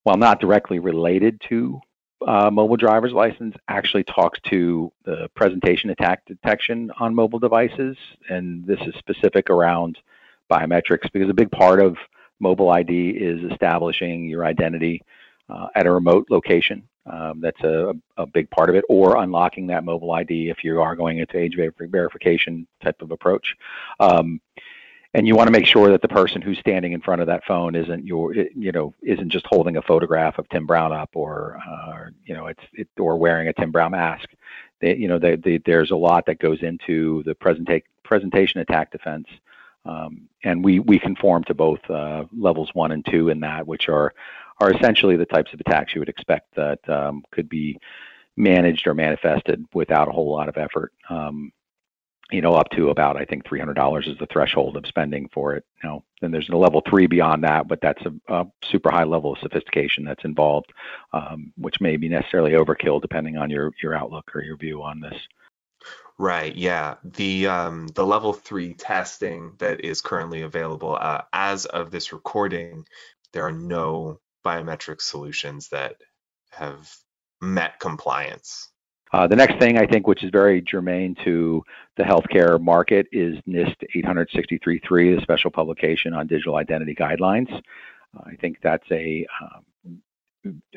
while 0.04 0.18
not 0.18 0.39
directly 0.39 0.80
related 0.80 1.39
to 1.50 1.80
uh, 2.25 2.50
mobile 2.51 2.77
driver's 2.77 3.13
license, 3.13 3.56
actually 3.68 4.04
talks 4.04 4.39
to 4.50 4.92
the 5.06 5.30
presentation 5.36 5.92
attack 5.92 6.25
detection 6.25 6.92
on 7.00 7.13
mobile 7.13 7.39
devices. 7.39 7.95
And 8.30 8.66
this 8.66 8.80
is 8.81 8.95
specific 8.95 9.50
around 9.50 9.98
biometrics 10.51 11.12
because 11.13 11.30
a 11.30 11.33
big 11.33 11.51
part 11.51 11.80
of 11.80 11.98
mobile 12.39 12.69
ID 12.69 13.12
is 13.12 13.51
establishing 13.51 14.27
your 14.27 14.45
identity 14.45 15.01
uh, 15.50 15.68
at 15.75 15.86
a 15.86 15.92
remote 15.92 16.27
location. 16.30 16.88
Um, 17.06 17.39
that's 17.39 17.62
a, 17.62 17.94
a, 18.18 18.25
big 18.25 18.50
part 18.50 18.68
of 18.68 18.75
it, 18.75 18.83
or 18.89 19.18
unlocking 19.18 19.68
that 19.68 19.83
mobile 19.83 20.12
ID 20.12 20.50
if 20.50 20.63
you 20.63 20.81
are 20.81 20.95
going 20.95 21.19
into 21.19 21.38
age 21.38 21.56
verification 21.56 22.66
type 22.83 23.00
of 23.04 23.12
approach. 23.12 23.56
Um, 24.00 24.42
and 25.15 25.25
you 25.25 25.33
want 25.33 25.47
to 25.47 25.51
make 25.51 25.65
sure 25.65 25.89
that 25.89 26.01
the 26.01 26.09
person 26.09 26.41
who's 26.41 26.59
standing 26.59 26.91
in 26.91 27.00
front 27.00 27.21
of 27.21 27.27
that 27.27 27.45
phone 27.45 27.73
isn't 27.73 28.06
your 28.06 28.33
you 28.33 28.71
know 28.73 28.94
isn't 29.01 29.29
just 29.29 29.45
holding 29.47 29.77
a 29.77 29.81
photograph 29.81 30.38
of 30.38 30.47
Tim 30.50 30.65
Brown 30.65 30.91
up 30.91 31.09
or 31.13 31.57
uh, 31.65 32.09
you 32.25 32.35
know 32.35 32.47
it's 32.47 32.63
it, 32.73 32.89
or 33.00 33.17
wearing 33.17 33.47
a 33.47 33.53
Tim 33.53 33.71
Brown 33.71 33.91
mask. 33.91 34.27
They, 34.81 34.95
you 34.95 35.07
know 35.07 35.17
they, 35.17 35.38
they, 35.38 35.59
there's 35.65 35.91
a 35.91 35.95
lot 35.95 36.25
that 36.25 36.39
goes 36.39 36.62
into 36.62 37.23
the 37.23 37.33
presenta- 37.33 37.83
presentation 38.03 38.59
attack 38.59 38.91
defense, 38.91 39.27
um, 39.85 40.27
and 40.44 40.63
we 40.63 40.79
we 40.81 41.00
conform 41.00 41.45
to 41.45 41.53
both 41.53 41.79
uh, 41.89 42.25
levels 42.38 42.69
one 42.73 42.91
and 42.91 43.06
two 43.06 43.29
in 43.29 43.39
that, 43.39 43.65
which 43.65 43.88
are 43.88 44.13
are 44.59 44.73
essentially 44.73 45.15
the 45.15 45.25
types 45.25 45.53
of 45.53 45.62
attacks 45.62 45.95
you 45.95 46.01
would 46.01 46.09
expect 46.09 46.53
that 46.56 46.88
um, 46.89 47.23
could 47.31 47.47
be 47.47 47.79
managed 48.35 48.85
or 48.85 48.94
manifested 48.94 49.65
without 49.73 50.09
a 50.09 50.12
whole 50.12 50.29
lot 50.29 50.50
of 50.50 50.57
effort. 50.57 50.91
Um, 51.09 51.53
you 52.31 52.42
know, 52.42 52.56
up 52.56 52.69
to 52.72 52.89
about 52.89 53.18
I 53.18 53.25
think 53.25 53.45
three 53.45 53.60
hundred 53.60 53.75
dollars 53.75 54.07
is 54.07 54.18
the 54.18 54.25
threshold 54.25 54.77
of 54.77 54.88
spending 54.88 55.30
for 55.33 55.56
it. 55.56 55.63
You 55.83 55.89
know, 55.89 56.04
then 56.22 56.31
there's 56.31 56.50
a 56.50 56.56
level 56.56 56.81
three 56.89 57.07
beyond 57.07 57.44
that, 57.44 57.68
but 57.68 57.81
that's 57.81 58.01
a, 58.06 58.13
a 58.33 58.45
super 58.63 58.89
high 58.89 59.04
level 59.04 59.33
of 59.33 59.39
sophistication 59.39 60.04
that's 60.04 60.25
involved, 60.25 60.74
um, 61.13 61.54
which 61.57 61.80
may 61.81 61.98
be 61.98 62.10
necessarily 62.10 62.51
overkill 62.51 63.01
depending 63.01 63.38
on 63.38 63.50
your 63.50 63.72
your 63.81 63.94
outlook 63.94 64.36
or 64.36 64.42
your 64.42 64.57
view 64.57 64.81
on 64.81 65.00
this. 65.00 65.19
Right. 66.18 66.56
Yeah. 66.56 66.95
The 67.04 67.48
um, 67.48 67.88
the 67.88 68.06
level 68.06 68.33
three 68.33 68.74
testing 68.74 69.54
that 69.60 69.83
is 69.83 70.01
currently 70.01 70.42
available 70.42 70.98
uh, 71.00 71.24
as 71.33 71.66
of 71.66 71.92
this 71.92 72.13
recording, 72.13 72.86
there 73.33 73.45
are 73.45 73.51
no 73.51 74.19
biometric 74.45 75.01
solutions 75.01 75.69
that 75.69 75.98
have 76.51 76.89
met 77.41 77.79
compliance 77.79 78.70
uh, 79.13 79.27
the 79.27 79.35
next 79.35 79.59
thing 79.59 79.77
I 79.77 79.85
think, 79.85 80.07
which 80.07 80.24
is 80.24 80.29
very 80.31 80.62
germane 80.62 81.15
to 81.24 81.63
the 81.97 82.03
healthcare 82.03 82.59
market, 82.59 83.07
is 83.12 83.38
NIST 83.47 83.75
863.3, 83.95 85.15
the 85.15 85.21
special 85.21 85.51
publication 85.51 86.13
on 86.13 86.27
digital 86.27 86.55
identity 86.55 86.95
guidelines. 86.95 87.53
Uh, 87.53 88.24
I 88.25 88.35
think 88.35 88.57
that's 88.62 88.85
a 88.91 89.25
um, 89.41 90.01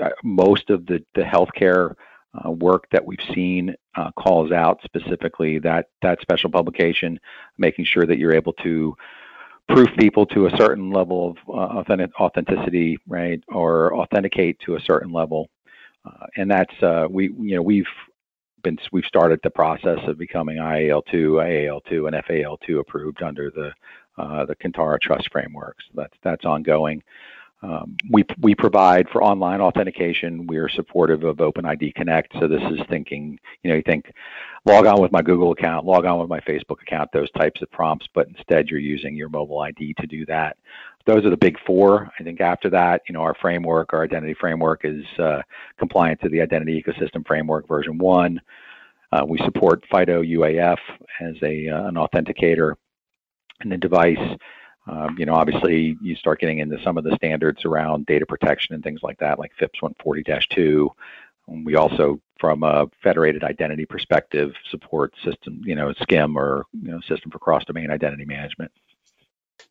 uh, 0.02 0.10
most 0.22 0.70
of 0.70 0.86
the 0.86 1.04
the 1.14 1.22
healthcare 1.22 1.94
uh, 2.34 2.50
work 2.50 2.84
that 2.92 3.04
we've 3.04 3.18
seen 3.34 3.74
uh, 3.96 4.10
calls 4.12 4.52
out 4.52 4.80
specifically 4.84 5.58
that 5.58 5.86
that 6.02 6.20
special 6.20 6.50
publication, 6.50 7.18
making 7.56 7.86
sure 7.86 8.04
that 8.06 8.18
you're 8.18 8.34
able 8.34 8.52
to 8.52 8.94
proof 9.68 9.88
people 9.98 10.24
to 10.26 10.46
a 10.46 10.56
certain 10.56 10.90
level 10.90 11.30
of 11.30 11.36
uh, 11.48 11.78
authentic, 11.80 12.10
authenticity, 12.20 12.98
right, 13.06 13.42
or 13.48 13.94
authenticate 13.94 14.58
to 14.60 14.76
a 14.76 14.80
certain 14.80 15.12
level. 15.12 15.48
And 16.36 16.50
that's 16.50 17.10
we 17.10 17.24
you 17.24 17.56
know 17.56 17.62
we've 17.62 17.84
been 18.62 18.78
we've 18.92 19.04
started 19.04 19.40
the 19.42 19.50
process 19.50 19.98
of 20.06 20.18
becoming 20.18 20.58
IAL2, 20.58 21.12
AAL2, 21.12 22.08
and 22.08 22.24
FAL2 22.24 22.80
approved 22.80 23.22
under 23.22 23.50
the 23.50 23.72
uh, 24.16 24.44
the 24.44 24.56
Kantara 24.56 25.00
Trust 25.00 25.30
frameworks. 25.30 25.84
That's 25.94 26.14
that's 26.22 26.44
ongoing. 26.44 27.02
Um, 27.60 27.96
we 28.10 28.24
we 28.40 28.54
provide 28.54 29.08
for 29.08 29.22
online 29.22 29.60
authentication. 29.60 30.46
We 30.46 30.58
are 30.58 30.68
supportive 30.68 31.24
of 31.24 31.38
OpenID 31.38 31.94
Connect. 31.94 32.32
So 32.38 32.46
this 32.46 32.62
is 32.70 32.80
thinking, 32.88 33.38
you 33.62 33.70
know, 33.70 33.76
you 33.76 33.82
think 33.82 34.12
log 34.64 34.86
on 34.86 35.00
with 35.00 35.10
my 35.10 35.22
Google 35.22 35.52
account, 35.52 35.84
log 35.84 36.04
on 36.04 36.20
with 36.20 36.28
my 36.28 36.40
Facebook 36.40 36.80
account, 36.82 37.10
those 37.12 37.30
types 37.32 37.60
of 37.60 37.70
prompts, 37.70 38.06
but 38.14 38.28
instead 38.28 38.68
you're 38.68 38.78
using 38.78 39.16
your 39.16 39.28
mobile 39.28 39.60
ID 39.60 39.94
to 39.94 40.06
do 40.06 40.24
that. 40.26 40.56
Those 41.06 41.24
are 41.24 41.30
the 41.30 41.36
big 41.36 41.56
four. 41.66 42.10
I 42.18 42.22
think 42.22 42.40
after 42.40 42.68
that, 42.70 43.02
you 43.08 43.14
know, 43.14 43.22
our 43.22 43.34
framework, 43.40 43.92
our 43.92 44.04
identity 44.04 44.34
framework 44.38 44.82
is 44.84 45.04
uh, 45.18 45.40
compliant 45.78 46.20
to 46.20 46.28
the 46.28 46.40
Identity 46.40 46.82
Ecosystem 46.82 47.26
Framework 47.26 47.66
version 47.66 47.96
one. 47.98 48.40
Uh, 49.10 49.24
we 49.26 49.38
support 49.38 49.82
FIDO 49.90 50.22
UAF 50.22 50.76
as 51.20 51.34
a 51.42 51.68
uh, 51.68 51.88
an 51.88 51.94
authenticator 51.94 52.74
in 53.62 53.70
the 53.70 53.76
device. 53.76 54.36
Um, 54.86 55.16
you 55.18 55.26
know, 55.26 55.34
obviously, 55.34 55.96
you 56.02 56.14
start 56.16 56.40
getting 56.40 56.58
into 56.58 56.78
some 56.82 56.96
of 56.96 57.04
the 57.04 57.14
standards 57.16 57.64
around 57.64 58.06
data 58.06 58.24
protection 58.26 58.74
and 58.74 58.82
things 58.82 59.00
like 59.02 59.18
that, 59.18 59.38
like 59.38 59.52
FIPS 59.58 59.80
140-2. 59.82 60.88
We 61.64 61.76
also, 61.76 62.20
from 62.38 62.62
a 62.62 62.86
federated 63.02 63.44
identity 63.44 63.86
perspective, 63.86 64.52
support 64.70 65.12
system, 65.24 65.60
you 65.64 65.74
know, 65.74 65.92
SCIM 65.92 66.36
or 66.36 66.64
you 66.72 66.90
know, 66.90 67.00
System 67.08 67.30
for 67.30 67.38
Cross 67.38 67.64
Domain 67.66 67.90
Identity 67.90 68.24
Management. 68.24 68.70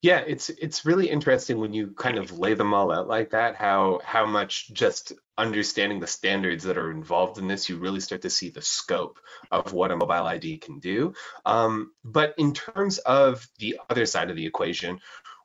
Yeah, 0.02 0.20
it's 0.20 0.50
it's 0.50 0.86
really 0.86 1.10
interesting 1.10 1.60
when 1.60 1.74
you 1.74 1.88
kind 1.88 2.18
of 2.18 2.38
lay 2.38 2.54
them 2.54 2.74
all 2.74 2.92
out 2.92 3.08
like 3.08 3.32
that, 3.32 3.56
how 3.56 4.00
how 4.04 4.26
much 4.26 4.72
just 4.74 5.14
understanding 5.38 6.00
the 6.00 6.08
standards 6.08 6.64
that 6.64 6.78
are 6.78 6.92
involved 6.92 7.38
in 7.38 7.48
this, 7.48 7.70
you 7.70 7.78
really 7.78 8.00
start 8.00 8.22
to 8.24 8.30
see 8.30 8.50
the 8.50 8.62
scope 8.62 9.20
of 9.52 9.74
what 9.74 9.92
a 9.92 9.96
mobile 9.96 10.26
ID 10.26 10.58
can 10.58 10.80
do. 10.80 11.14
Um, 11.46 11.92
but 12.04 12.34
in 12.38 12.54
terms 12.54 12.98
of 13.00 13.48
the 13.60 13.80
other 13.90 14.06
side 14.06 14.30
of 14.30 14.36
the 14.36 14.46
equation, 14.46 15.00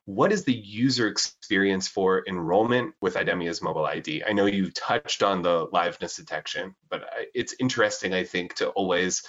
what 0.05 0.31
is 0.31 0.43
the 0.43 0.53
user 0.53 1.07
experience 1.07 1.87
for 1.87 2.23
enrollment 2.27 2.93
with 3.01 3.15
IDEMIA's 3.15 3.61
mobile 3.61 3.85
ID? 3.85 4.23
I 4.27 4.33
know 4.33 4.45
you 4.47 4.71
touched 4.71 5.23
on 5.23 5.41
the 5.41 5.67
liveness 5.67 6.17
detection, 6.17 6.75
but 6.89 7.05
it's 7.33 7.55
interesting, 7.59 8.13
I 8.13 8.23
think, 8.23 8.55
to 8.55 8.69
always 8.69 9.23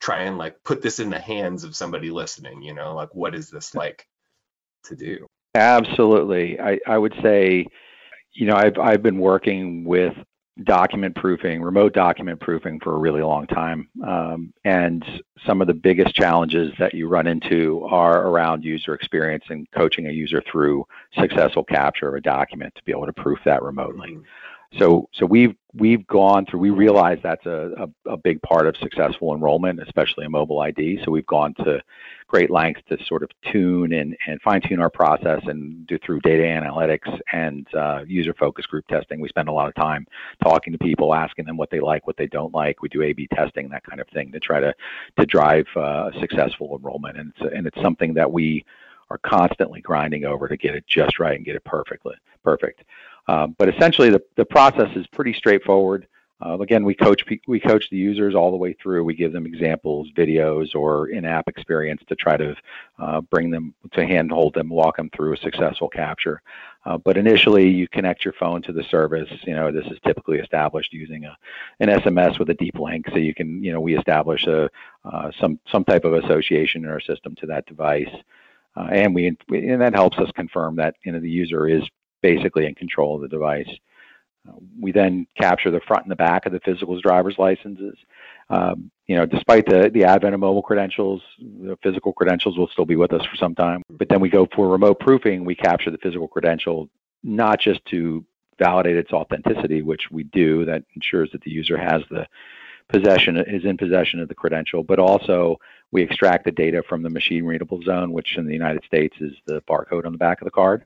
try 0.00 0.22
and 0.22 0.38
like 0.38 0.62
put 0.64 0.82
this 0.82 0.98
in 0.98 1.10
the 1.10 1.18
hands 1.18 1.64
of 1.64 1.76
somebody 1.76 2.10
listening, 2.10 2.62
you 2.62 2.74
know, 2.74 2.94
like 2.94 3.14
what 3.14 3.34
is 3.34 3.50
this 3.50 3.74
like 3.74 4.06
to 4.84 4.96
do? 4.96 5.26
Absolutely. 5.54 6.58
I, 6.58 6.78
I 6.86 6.98
would 6.98 7.14
say, 7.22 7.66
you 8.32 8.46
know, 8.46 8.54
I've 8.54 8.78
I've 8.78 9.02
been 9.02 9.18
working 9.18 9.84
with 9.84 10.14
document 10.64 11.16
proofing, 11.16 11.62
remote 11.62 11.94
document 11.94 12.40
proofing 12.40 12.78
for 12.80 12.94
a 12.94 12.98
really 12.98 13.22
long 13.22 13.46
time. 13.46 13.88
Um, 14.06 14.52
and 14.64 15.04
some 15.46 15.60
of 15.60 15.66
the 15.66 15.74
biggest 15.74 16.14
challenges 16.14 16.72
that 16.78 16.94
you 16.94 17.08
run 17.08 17.26
into 17.26 17.86
are 17.90 18.28
around 18.28 18.62
user 18.64 18.94
experience 18.94 19.44
and 19.48 19.70
coaching 19.72 20.06
a 20.06 20.10
user 20.10 20.42
through 20.50 20.84
successful 21.18 21.64
capture 21.64 22.08
of 22.08 22.14
a 22.14 22.20
document 22.20 22.74
to 22.74 22.82
be 22.84 22.92
able 22.92 23.06
to 23.06 23.12
proof 23.12 23.38
that 23.44 23.62
remotely. 23.62 24.18
So, 24.78 25.08
so 25.12 25.26
we've 25.26 25.54
we've 25.74 26.06
gone 26.06 26.46
through. 26.46 26.60
We 26.60 26.70
realize 26.70 27.18
that's 27.22 27.44
a, 27.46 27.88
a, 28.06 28.12
a, 28.12 28.16
big 28.16 28.40
part 28.42 28.66
of 28.66 28.76
successful 28.76 29.34
enrollment, 29.34 29.80
especially 29.82 30.24
a 30.24 30.30
mobile 30.30 30.60
ID. 30.60 31.00
So 31.04 31.10
we've 31.10 31.26
gone 31.26 31.54
to 31.64 31.82
great 32.26 32.50
lengths 32.50 32.82
to 32.88 33.02
sort 33.04 33.22
of 33.22 33.30
tune 33.50 33.92
and, 33.92 34.16
and 34.26 34.40
fine 34.40 34.62
tune 34.62 34.80
our 34.80 34.90
process 34.90 35.40
and 35.46 35.86
do 35.86 35.98
through 35.98 36.20
data 36.20 36.44
analytics 36.44 37.18
and 37.32 37.66
uh, 37.74 38.00
user 38.06 38.34
focus 38.34 38.64
group 38.66 38.86
testing. 38.88 39.20
We 39.20 39.28
spend 39.28 39.48
a 39.48 39.52
lot 39.52 39.68
of 39.68 39.74
time 39.74 40.06
talking 40.42 40.72
to 40.72 40.78
people, 40.78 41.14
asking 41.14 41.44
them 41.44 41.56
what 41.56 41.70
they 41.70 41.80
like, 41.80 42.06
what 42.06 42.16
they 42.16 42.26
don't 42.26 42.54
like. 42.54 42.80
We 42.80 42.88
do 42.88 43.02
A/B 43.02 43.28
testing, 43.34 43.68
that 43.70 43.84
kind 43.84 44.00
of 44.00 44.08
thing, 44.08 44.32
to 44.32 44.40
try 44.40 44.60
to 44.60 44.74
to 45.18 45.26
drive 45.26 45.66
uh, 45.76 46.10
successful 46.18 46.76
enrollment. 46.76 47.18
And 47.18 47.32
it's 47.36 47.54
and 47.54 47.66
it's 47.66 47.80
something 47.82 48.14
that 48.14 48.30
we 48.30 48.64
are 49.10 49.18
constantly 49.18 49.82
grinding 49.82 50.24
over 50.24 50.48
to 50.48 50.56
get 50.56 50.74
it 50.74 50.86
just 50.86 51.18
right 51.18 51.36
and 51.36 51.44
get 51.44 51.56
it 51.56 51.64
perfectly 51.64 52.14
perfect. 52.42 52.82
Um, 53.28 53.54
but 53.58 53.68
essentially, 53.68 54.10
the, 54.10 54.22
the 54.36 54.44
process 54.44 54.90
is 54.96 55.06
pretty 55.08 55.32
straightforward. 55.32 56.06
Uh, 56.44 56.58
again, 56.58 56.84
we 56.84 56.94
coach 56.94 57.22
we 57.46 57.60
coach 57.60 57.88
the 57.90 57.96
users 57.96 58.34
all 58.34 58.50
the 58.50 58.56
way 58.56 58.72
through. 58.72 59.04
We 59.04 59.14
give 59.14 59.32
them 59.32 59.46
examples, 59.46 60.08
videos, 60.16 60.74
or 60.74 61.08
in-app 61.08 61.46
experience 61.46 62.02
to 62.08 62.16
try 62.16 62.36
to 62.36 62.56
uh, 62.98 63.20
bring 63.20 63.50
them 63.50 63.74
to 63.92 64.04
handhold 64.04 64.54
them, 64.54 64.68
walk 64.68 64.96
them 64.96 65.08
through 65.14 65.34
a 65.34 65.36
successful 65.36 65.88
capture. 65.88 66.42
Uh, 66.84 66.98
but 66.98 67.16
initially, 67.16 67.68
you 67.68 67.86
connect 67.86 68.24
your 68.24 68.34
phone 68.34 68.60
to 68.62 68.72
the 68.72 68.82
service. 68.84 69.28
You 69.46 69.54
know, 69.54 69.70
this 69.70 69.86
is 69.86 69.98
typically 70.04 70.38
established 70.38 70.92
using 70.92 71.26
a, 71.26 71.36
an 71.78 71.88
SMS 71.88 72.40
with 72.40 72.50
a 72.50 72.54
deep 72.54 72.76
link, 72.76 73.06
so 73.10 73.18
you 73.18 73.34
can, 73.34 73.62
you 73.62 73.72
know, 73.72 73.80
we 73.80 73.96
establish 73.96 74.46
a 74.48 74.68
uh, 75.04 75.30
some 75.38 75.60
some 75.70 75.84
type 75.84 76.04
of 76.04 76.14
association 76.14 76.84
in 76.84 76.90
our 76.90 77.00
system 77.00 77.36
to 77.36 77.46
that 77.46 77.66
device. 77.66 78.12
Uh, 78.74 78.88
and 78.90 79.14
we 79.14 79.28
and 79.28 79.80
that 79.80 79.94
helps 79.94 80.18
us 80.18 80.30
confirm 80.34 80.74
that 80.76 80.96
you 81.04 81.12
know 81.12 81.20
the 81.20 81.30
user 81.30 81.68
is 81.68 81.84
basically 82.22 82.66
in 82.66 82.74
control 82.74 83.16
of 83.16 83.22
the 83.22 83.28
device. 83.28 83.68
Uh, 84.48 84.52
we 84.80 84.90
then 84.90 85.26
capture 85.38 85.70
the 85.70 85.80
front 85.80 86.04
and 86.04 86.10
the 86.10 86.16
back 86.16 86.46
of 86.46 86.52
the 86.52 86.60
physical 86.60 87.00
driver's 87.00 87.38
licenses. 87.38 87.96
Um, 88.50 88.90
you 89.06 89.16
know, 89.16 89.26
despite 89.26 89.66
the, 89.66 89.90
the 89.92 90.04
advent 90.04 90.34
of 90.34 90.40
mobile 90.40 90.62
credentials, 90.62 91.22
the 91.38 91.78
physical 91.82 92.12
credentials 92.12 92.56
will 92.58 92.68
still 92.68 92.84
be 92.84 92.96
with 92.96 93.12
us 93.12 93.24
for 93.26 93.36
some 93.36 93.54
time. 93.54 93.82
But 93.90 94.08
then 94.08 94.20
we 94.20 94.30
go 94.30 94.48
for 94.54 94.68
remote 94.68 95.00
proofing. 95.00 95.44
We 95.44 95.54
capture 95.54 95.90
the 95.90 95.98
physical 95.98 96.28
credential 96.28 96.88
not 97.22 97.60
just 97.60 97.84
to 97.86 98.24
validate 98.58 98.96
its 98.96 99.12
authenticity, 99.12 99.82
which 99.82 100.10
we 100.10 100.24
do, 100.24 100.64
that 100.64 100.84
ensures 100.94 101.30
that 101.32 101.42
the 101.42 101.50
user 101.50 101.76
has 101.76 102.02
the 102.10 102.26
possession 102.92 103.36
is 103.38 103.64
in 103.64 103.76
possession 103.76 104.20
of 104.20 104.28
the 104.28 104.34
credential, 104.34 104.82
but 104.82 104.98
also 104.98 105.58
we 105.90 106.02
extract 106.02 106.44
the 106.44 106.50
data 106.50 106.82
from 106.88 107.02
the 107.02 107.10
machine 107.10 107.44
readable 107.44 107.80
zone, 107.82 108.12
which 108.12 108.36
in 108.36 108.46
the 108.46 108.52
United 108.52 108.84
States 108.84 109.16
is 109.20 109.32
the 109.46 109.60
barcode 109.62 110.06
on 110.06 110.12
the 110.12 110.18
back 110.18 110.40
of 110.40 110.44
the 110.44 110.50
card. 110.50 110.84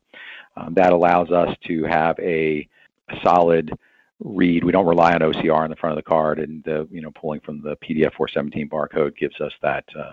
Um, 0.57 0.75
that 0.75 0.93
allows 0.93 1.31
us 1.31 1.55
to 1.67 1.85
have 1.85 2.19
a, 2.19 2.67
a, 3.11 3.21
solid 3.23 3.73
read. 4.21 4.65
We 4.65 4.73
don't 4.73 4.87
rely 4.87 5.13
on 5.13 5.21
OCR 5.21 5.59
on 5.59 5.71
the 5.71 5.77
front 5.77 5.99
of 5.99 6.03
the 6.03 6.09
card, 6.09 6.39
and 6.39 6.65
the, 6.65 6.89
you 6.91 7.03
know 7.03 7.11
pulling 7.11 7.41
from 7.41 7.61
the 7.61 7.77
PDF 7.77 8.15
417 8.15 8.69
barcode 8.69 9.17
gives 9.17 9.39
us 9.41 9.53
that 9.63 9.85
uh, 9.99 10.13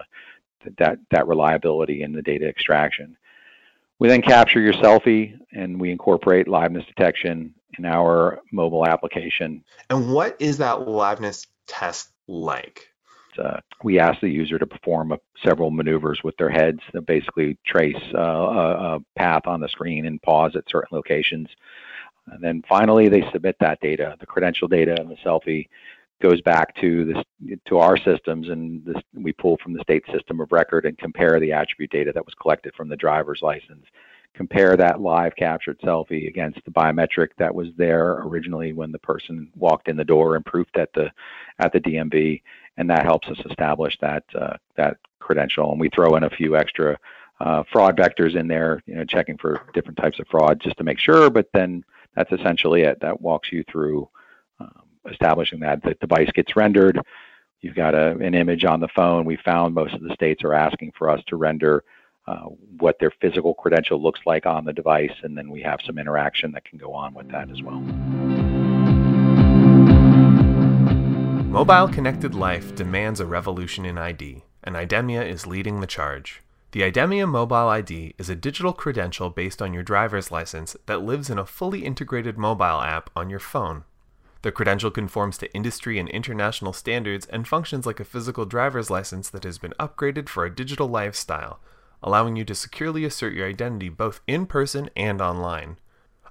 that 0.77 0.99
that 1.11 1.27
reliability 1.27 2.01
in 2.01 2.11
the 2.11 2.21
data 2.21 2.47
extraction. 2.47 3.15
We 4.03 4.09
then 4.09 4.21
capture 4.21 4.59
your 4.59 4.73
selfie, 4.73 5.39
and 5.53 5.79
we 5.79 5.89
incorporate 5.89 6.47
liveness 6.47 6.85
detection 6.87 7.53
in 7.77 7.85
our 7.85 8.41
mobile 8.51 8.85
application. 8.85 9.63
And 9.89 10.13
what 10.13 10.35
is 10.41 10.57
that 10.57 10.79
liveness 10.79 11.47
test 11.67 12.09
like? 12.27 12.89
Uh, 13.41 13.61
we 13.81 13.99
ask 13.99 14.19
the 14.19 14.27
user 14.27 14.59
to 14.59 14.67
perform 14.67 15.13
a, 15.13 15.19
several 15.41 15.71
maneuvers 15.71 16.19
with 16.21 16.35
their 16.35 16.49
heads 16.49 16.81
that 16.91 17.05
basically 17.05 17.57
trace 17.65 17.95
uh, 18.13 18.19
a, 18.19 18.95
a, 18.95 18.99
path 19.15 19.43
on 19.47 19.61
the 19.61 19.69
screen 19.69 20.05
and 20.05 20.21
pause 20.21 20.51
at 20.57 20.65
certain 20.67 20.89
locations. 20.91 21.47
And 22.27 22.43
then 22.43 22.61
finally, 22.67 23.07
they 23.07 23.23
submit 23.31 23.55
that 23.61 23.79
data. 23.79 24.17
The 24.19 24.25
credential 24.25 24.67
data 24.67 24.99
and 24.99 25.09
the 25.09 25.15
selfie 25.25 25.69
goes 26.23 26.41
back 26.41 26.73
to 26.79 27.03
this 27.03 27.57
to 27.67 27.77
our 27.77 27.97
systems, 27.97 28.49
and 28.49 28.83
this, 28.85 28.95
we 29.13 29.33
pull 29.33 29.57
from 29.61 29.73
the 29.73 29.81
state 29.81 30.03
system 30.11 30.39
of 30.39 30.51
record 30.51 30.85
and 30.85 30.97
compare 30.97 31.37
the 31.39 31.51
attribute 31.51 31.91
data 31.91 32.13
that 32.13 32.25
was 32.25 32.33
collected 32.41 32.73
from 32.75 32.87
the 32.87 32.95
driver's 32.95 33.41
license. 33.41 33.85
Compare 34.33 34.77
that 34.77 35.01
live 35.01 35.35
captured 35.35 35.79
selfie 35.81 36.27
against 36.27 36.63
the 36.63 36.71
biometric 36.71 37.27
that 37.37 37.53
was 37.53 37.67
there 37.77 38.13
originally 38.21 38.71
when 38.71 38.91
the 38.91 38.99
person 38.99 39.51
walked 39.55 39.89
in 39.89 39.97
the 39.97 40.03
door 40.05 40.35
and 40.37 40.45
proofed 40.45 40.77
at 40.77 40.91
the 40.93 41.11
at 41.59 41.73
the 41.73 41.81
DMV, 41.81 42.41
and 42.77 42.89
that 42.89 43.03
helps 43.03 43.27
us 43.27 43.37
establish 43.49 43.97
that 43.99 44.23
uh, 44.33 44.55
that 44.75 44.97
credential. 45.19 45.71
And 45.71 45.79
we 45.79 45.89
throw 45.89 46.15
in 46.15 46.23
a 46.23 46.29
few 46.29 46.55
extra 46.55 46.97
uh, 47.41 47.63
fraud 47.69 47.97
vectors 47.97 48.35
in 48.35 48.47
there, 48.47 48.81
you 48.85 48.95
know, 48.95 49.03
checking 49.03 49.37
for 49.37 49.61
different 49.73 49.97
types 49.97 50.19
of 50.19 50.27
fraud 50.29 50.61
just 50.61 50.77
to 50.77 50.85
make 50.85 50.99
sure. 50.99 51.29
But 51.29 51.49
then 51.53 51.83
that's 52.15 52.31
essentially 52.31 52.83
it. 52.83 53.01
That 53.01 53.21
walks 53.21 53.51
you 53.51 53.63
through 53.69 54.09
um, 54.59 54.83
establishing 55.11 55.59
that 55.61 55.81
the 55.83 55.95
device 55.95 56.29
gets 56.33 56.55
rendered. 56.55 56.99
You've 57.61 57.75
got 57.75 57.95
a, 57.95 58.11
an 58.17 58.35
image 58.35 58.65
on 58.65 58.79
the 58.79 58.89
phone. 58.89 59.25
We 59.25 59.37
found 59.37 59.73
most 59.73 59.93
of 59.93 60.01
the 60.01 60.13
states 60.13 60.43
are 60.43 60.53
asking 60.53 60.93
for 60.97 61.09
us 61.09 61.21
to 61.27 61.35
render 61.35 61.83
uh, 62.27 62.45
what 62.79 62.97
their 62.99 63.11
physical 63.21 63.53
credential 63.53 64.01
looks 64.01 64.21
like 64.25 64.45
on 64.45 64.65
the 64.65 64.73
device, 64.73 65.13
and 65.23 65.37
then 65.37 65.49
we 65.49 65.61
have 65.61 65.79
some 65.85 65.97
interaction 65.97 66.51
that 66.53 66.65
can 66.65 66.77
go 66.77 66.93
on 66.93 67.13
with 67.13 67.29
that 67.31 67.49
as 67.49 67.61
well. 67.61 67.81
Mobile 71.53 71.87
connected 71.87 72.33
life 72.33 72.73
demands 72.75 73.19
a 73.19 73.25
revolution 73.25 73.85
in 73.85 73.97
ID, 73.97 74.43
and 74.63 74.75
IDEMIA 74.75 75.25
is 75.27 75.45
leading 75.45 75.81
the 75.81 75.87
charge. 75.87 76.41
The 76.71 76.81
IDEMIA 76.81 77.29
Mobile 77.29 77.69
ID 77.69 78.15
is 78.17 78.29
a 78.29 78.35
digital 78.35 78.73
credential 78.73 79.29
based 79.29 79.61
on 79.61 79.73
your 79.73 79.83
driver's 79.83 80.31
license 80.31 80.75
that 80.87 81.03
lives 81.03 81.29
in 81.29 81.37
a 81.37 81.45
fully 81.45 81.85
integrated 81.85 82.37
mobile 82.37 82.81
app 82.81 83.11
on 83.15 83.29
your 83.29 83.39
phone. 83.39 83.83
The 84.43 84.51
credential 84.51 84.91
conforms 84.91 85.37
to 85.37 85.53
industry 85.53 85.97
and 85.97 86.09
international 86.09 86.73
standards 86.73 87.25
and 87.27 87.47
functions 87.47 87.85
like 87.85 88.01
a 88.01 88.05
physical 88.05 88.43
driver's 88.43 88.89
license 88.89 89.29
that 89.29 89.45
has 89.45 89.57
been 89.57 89.73
upgraded 89.79 90.27
for 90.27 90.43
a 90.43 90.53
digital 90.53 90.89
lifestyle, 90.89 91.61
allowing 92.03 92.35
you 92.35 92.43
to 92.45 92.53
securely 92.53 93.05
assert 93.05 93.33
your 93.33 93.47
identity 93.47 93.87
both 93.87 94.19
in 94.27 94.45
person 94.45 94.89
and 94.97 95.21
online. 95.21 95.77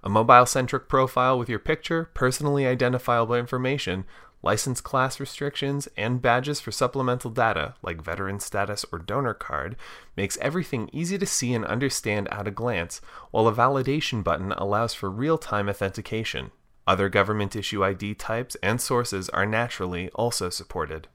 A 0.05 0.11
mobile 0.11 0.45
centric 0.45 0.91
profile 0.91 1.39
with 1.39 1.49
your 1.49 1.59
picture, 1.59 2.11
personally 2.13 2.67
identifiable 2.67 3.35
information, 3.35 4.05
license 4.43 4.83
class 4.83 5.19
restrictions, 5.19 5.89
and 5.97 6.21
badges 6.21 6.61
for 6.61 6.71
supplemental 6.71 7.31
data 7.31 7.77
like 7.81 8.03
veteran 8.03 8.41
status 8.41 8.85
or 8.93 8.99
donor 8.99 9.33
card 9.33 9.75
makes 10.19 10.37
everything 10.43 10.91
easy 10.93 11.17
to 11.17 11.25
see 11.25 11.55
and 11.55 11.65
understand 11.65 12.29
at 12.31 12.47
a 12.47 12.51
glance, 12.51 13.01
while 13.31 13.49
a 13.49 13.55
validation 13.55 14.23
button 14.23 14.53
allows 14.53 14.93
for 14.93 15.11
real 15.11 15.39
time 15.39 15.67
authentication. 15.67 16.51
Other 16.87 17.09
government 17.09 17.55
issue 17.55 17.85
ID 17.85 18.15
types 18.15 18.57
and 18.63 18.81
sources 18.81 19.29
are 19.31 19.47
naturally 19.47 20.09
also 20.11 20.51
supported. 20.51 21.09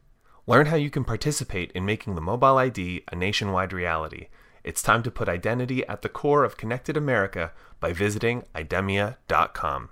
Learn 0.46 0.68
how 0.68 0.78
you 0.78 0.90
can 0.90 1.04
participate 1.04 1.72
in 1.74 1.86
making 1.86 2.16
the 2.16 2.22
mobile 2.22 2.58
ID 2.58 3.04
a 3.12 3.16
nationwide 3.16 3.74
reality. 3.74 4.28
It's 4.64 4.82
time 4.82 5.04
to 5.04 5.12
put 5.12 5.30
identity 5.30 5.86
at 5.88 6.02
the 6.02 6.10
core 6.10 6.44
of 6.44 6.58
Connected 6.58 6.96
America 6.96 7.52
by 7.80 7.94
visiting 7.94 8.44
idemia.com. 8.56 9.90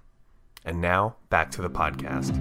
And 0.63 0.81
now, 0.81 1.17
back 1.29 1.51
to 1.51 1.61
the 1.61 1.69
podcast 1.69 2.35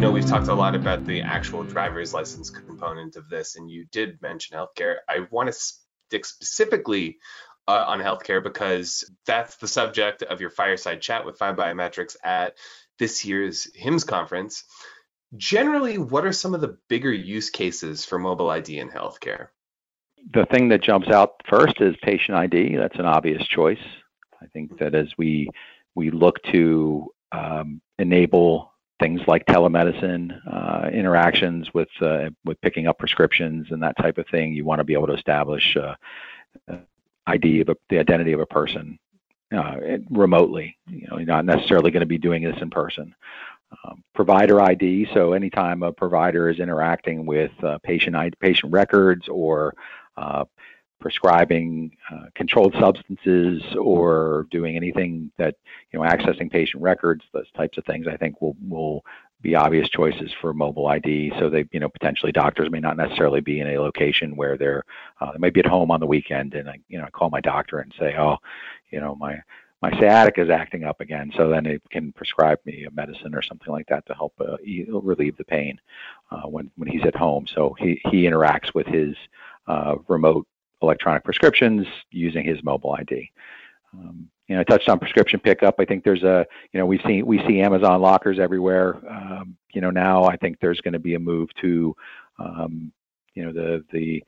you 0.00 0.06
know, 0.06 0.12
we've 0.12 0.24
talked 0.24 0.48
a 0.48 0.54
lot 0.54 0.74
about 0.74 1.04
the 1.04 1.20
actual 1.20 1.62
driver's 1.62 2.14
license 2.14 2.48
component 2.48 3.16
of 3.16 3.28
this, 3.28 3.56
and 3.56 3.70
you 3.70 3.84
did 3.92 4.16
mention 4.22 4.56
healthcare. 4.56 4.94
I 5.06 5.26
want 5.30 5.48
to 5.48 5.52
stick 5.52 6.24
specifically 6.24 7.18
uh, 7.68 7.84
on 7.86 8.00
healthcare 8.00 8.42
because 8.42 9.10
that's 9.26 9.56
the 9.56 9.68
subject 9.68 10.22
of 10.22 10.40
your 10.40 10.50
fireside 10.50 11.00
chat 11.00 11.24
with 11.24 11.38
Find 11.38 11.56
Biometrics 11.56 12.16
at 12.24 12.56
this 12.98 13.24
year's 13.24 13.68
HIMSS 13.78 14.06
conference. 14.06 14.64
Generally, 15.36 15.98
what 15.98 16.26
are 16.26 16.32
some 16.32 16.54
of 16.54 16.60
the 16.60 16.76
bigger 16.88 17.12
use 17.12 17.50
cases 17.50 18.04
for 18.04 18.18
mobile 18.18 18.50
ID 18.50 18.78
in 18.78 18.90
healthcare? 18.90 19.48
the 20.32 20.46
thing 20.46 20.68
that 20.68 20.82
jumps 20.82 21.08
out 21.08 21.34
first 21.48 21.80
is 21.80 21.94
patient 22.02 22.36
ID. 22.36 22.76
That's 22.76 22.98
an 22.98 23.06
obvious 23.06 23.46
choice. 23.46 23.82
I 24.40 24.46
think 24.46 24.78
that 24.78 24.94
as 24.94 25.08
we 25.16 25.48
we 25.94 26.10
look 26.10 26.42
to 26.52 27.12
um, 27.32 27.80
enable 27.98 28.72
things 29.00 29.20
like 29.26 29.46
telemedicine 29.46 30.38
uh, 30.50 30.88
interactions 30.92 31.72
with 31.72 31.88
uh, 32.00 32.30
with 32.44 32.60
picking 32.60 32.86
up 32.86 32.98
prescriptions 32.98 33.68
and 33.70 33.82
that 33.82 33.96
type 33.96 34.18
of 34.18 34.26
thing, 34.28 34.52
you 34.52 34.64
want 34.64 34.78
to 34.80 34.84
be 34.84 34.94
able 34.94 35.08
to 35.08 35.14
establish 35.14 35.76
uh, 35.76 35.94
ID 37.26 37.60
of 37.60 37.68
a, 37.68 37.76
the 37.88 37.98
identity 37.98 38.32
of 38.32 38.40
a 38.40 38.46
person 38.46 38.98
uh, 39.54 39.76
remotely. 40.10 40.76
You 40.88 41.06
know, 41.08 41.18
you're 41.18 41.26
not 41.26 41.44
necessarily 41.44 41.90
going 41.90 42.00
to 42.00 42.06
be 42.06 42.18
doing 42.18 42.42
this 42.42 42.60
in 42.60 42.70
person. 42.70 43.14
Um, 43.84 44.02
provider 44.14 44.60
ID. 44.60 45.08
So 45.14 45.32
anytime 45.32 45.82
a 45.82 45.92
provider 45.92 46.48
is 46.48 46.58
interacting 46.58 47.24
with 47.24 47.52
uh, 47.62 47.78
patient 47.84 48.16
ID, 48.16 48.34
patient 48.40 48.72
records 48.72 49.28
or 49.28 49.74
uh, 50.16 50.44
prescribing 51.00 51.96
uh, 52.12 52.26
controlled 52.34 52.74
substances 52.78 53.62
or 53.80 54.46
doing 54.50 54.76
anything 54.76 55.32
that 55.38 55.56
you 55.92 55.98
know 55.98 56.04
accessing 56.04 56.50
patient 56.50 56.82
records 56.82 57.24
those 57.32 57.50
types 57.56 57.78
of 57.78 57.84
things 57.86 58.06
i 58.06 58.16
think 58.16 58.40
will 58.40 58.54
will 58.68 59.02
be 59.42 59.54
obvious 59.54 59.88
choices 59.88 60.30
for 60.40 60.52
mobile 60.52 60.86
id 60.88 61.32
so 61.38 61.48
they 61.48 61.64
you 61.72 61.80
know 61.80 61.88
potentially 61.88 62.32
doctors 62.32 62.70
may 62.70 62.80
not 62.80 62.96
necessarily 62.96 63.40
be 63.40 63.60
in 63.60 63.68
a 63.68 63.78
location 63.78 64.36
where 64.36 64.56
they're 64.56 64.84
uh, 65.20 65.32
they 65.32 65.38
might 65.38 65.54
be 65.54 65.60
at 65.60 65.66
home 65.66 65.90
on 65.90 66.00
the 66.00 66.06
weekend 66.06 66.54
and 66.54 66.68
i 66.68 66.78
you 66.88 66.98
know 66.98 67.04
I 67.04 67.10
call 67.10 67.30
my 67.30 67.40
doctor 67.40 67.78
and 67.80 67.92
say 67.98 68.14
oh 68.18 68.36
you 68.90 69.00
know 69.00 69.14
my 69.14 69.40
my 69.82 69.90
sciatica 69.92 70.42
is 70.42 70.50
acting 70.50 70.84
up 70.84 71.00
again 71.00 71.32
so 71.36 71.48
then 71.48 71.64
it 71.64 71.82
can 71.90 72.12
prescribe 72.12 72.58
me 72.66 72.84
a 72.84 72.90
medicine 72.90 73.34
or 73.34 73.42
something 73.42 73.72
like 73.72 73.86
that 73.88 74.04
to 74.06 74.14
help 74.14 74.34
uh, 74.40 74.56
relieve 74.92 75.36
the 75.36 75.44
pain 75.44 75.80
uh, 76.30 76.42
when 76.42 76.70
when 76.76 76.88
he's 76.88 77.04
at 77.06 77.16
home 77.16 77.46
so 77.54 77.74
he 77.78 78.00
he 78.10 78.24
interacts 78.24 78.74
with 78.74 78.86
his 78.86 79.16
uh, 79.66 79.96
remote 80.08 80.46
electronic 80.82 81.24
prescriptions 81.24 81.86
using 82.10 82.44
his 82.44 82.62
mobile 82.62 82.92
ID. 82.92 83.30
Um, 83.92 84.28
you 84.50 84.56
know, 84.56 84.62
I 84.62 84.64
touched 84.64 84.88
on 84.88 84.98
prescription 84.98 85.38
pickup. 85.38 85.76
I 85.78 85.84
think 85.84 86.02
there's 86.02 86.24
a, 86.24 86.44
you 86.72 86.80
know, 86.80 86.84
we've 86.84 87.00
seen 87.06 87.24
we 87.24 87.38
see 87.46 87.60
Amazon 87.60 88.02
lockers 88.02 88.40
everywhere. 88.40 88.96
Um, 89.08 89.56
you 89.72 89.80
know, 89.80 89.90
now 89.90 90.24
I 90.24 90.36
think 90.36 90.58
there's 90.60 90.80
going 90.80 90.94
to 90.94 90.98
be 90.98 91.14
a 91.14 91.20
move 91.20 91.48
to, 91.60 91.94
um, 92.40 92.90
you 93.34 93.44
know, 93.44 93.52
the 93.52 93.84
the 93.92 94.24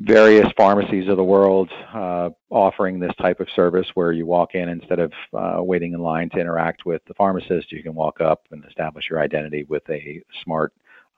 various 0.00 0.48
pharmacies 0.56 1.10
of 1.10 1.18
the 1.18 1.24
world 1.24 1.68
uh, 1.92 2.30
offering 2.48 2.98
this 2.98 3.12
type 3.20 3.38
of 3.40 3.48
service 3.54 3.86
where 3.92 4.12
you 4.12 4.24
walk 4.24 4.54
in 4.54 4.70
instead 4.70 4.98
of 4.98 5.12
uh, 5.34 5.62
waiting 5.62 5.92
in 5.92 6.00
line 6.00 6.30
to 6.30 6.38
interact 6.38 6.86
with 6.86 7.02
the 7.06 7.12
pharmacist, 7.12 7.70
you 7.70 7.82
can 7.82 7.94
walk 7.94 8.22
up 8.22 8.46
and 8.50 8.64
establish 8.64 9.10
your 9.10 9.20
identity 9.20 9.64
with 9.64 9.82
a 9.90 10.22
smart 10.42 10.72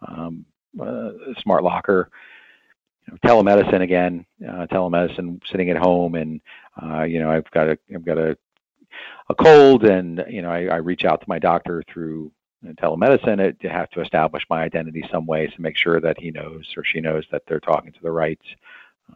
um, 0.09 0.45
uh, 0.83 1.11
smart 1.43 1.63
locker 1.63 2.11
telemedicine 3.25 3.83
again, 3.83 4.25
uh, 4.47 4.67
telemedicine, 4.67 5.41
sitting 5.51 5.71
at 5.71 5.77
home, 5.77 6.15
and 6.15 6.41
uh, 6.83 7.03
you 7.03 7.21
know, 7.21 7.31
I've 7.31 7.51
got 7.51 7.69
a, 7.69 7.79
I've 7.95 8.05
got 8.05 8.19
a, 8.19 8.37
a 9.29 9.35
cold, 9.35 9.85
and 9.85 10.25
you 10.29 10.43
know, 10.43 10.51
I, 10.51 10.65
I 10.67 10.77
reach 10.77 11.05
out 11.05 11.21
to 11.21 11.29
my 11.29 11.39
doctor 11.39 11.83
through 11.93 12.33
telemedicine. 12.65 13.41
It, 13.41 13.57
you 13.61 13.69
have 13.71 13.91
to 13.91 14.01
establish 14.01 14.45
my 14.51 14.63
identity 14.63 15.05
some 15.11 15.27
way 15.27 15.47
to 15.47 15.63
make 15.63 15.77
sure 15.77 16.01
that 16.01 16.21
he 16.21 16.31
knows 16.31 16.73
or 16.77 16.85
she 16.85 17.01
knows 17.01 17.25
that 17.31 17.43
they're 17.47 17.61
talking 17.61 17.93
to 17.93 18.03
the 18.03 18.11
right, 18.11 18.41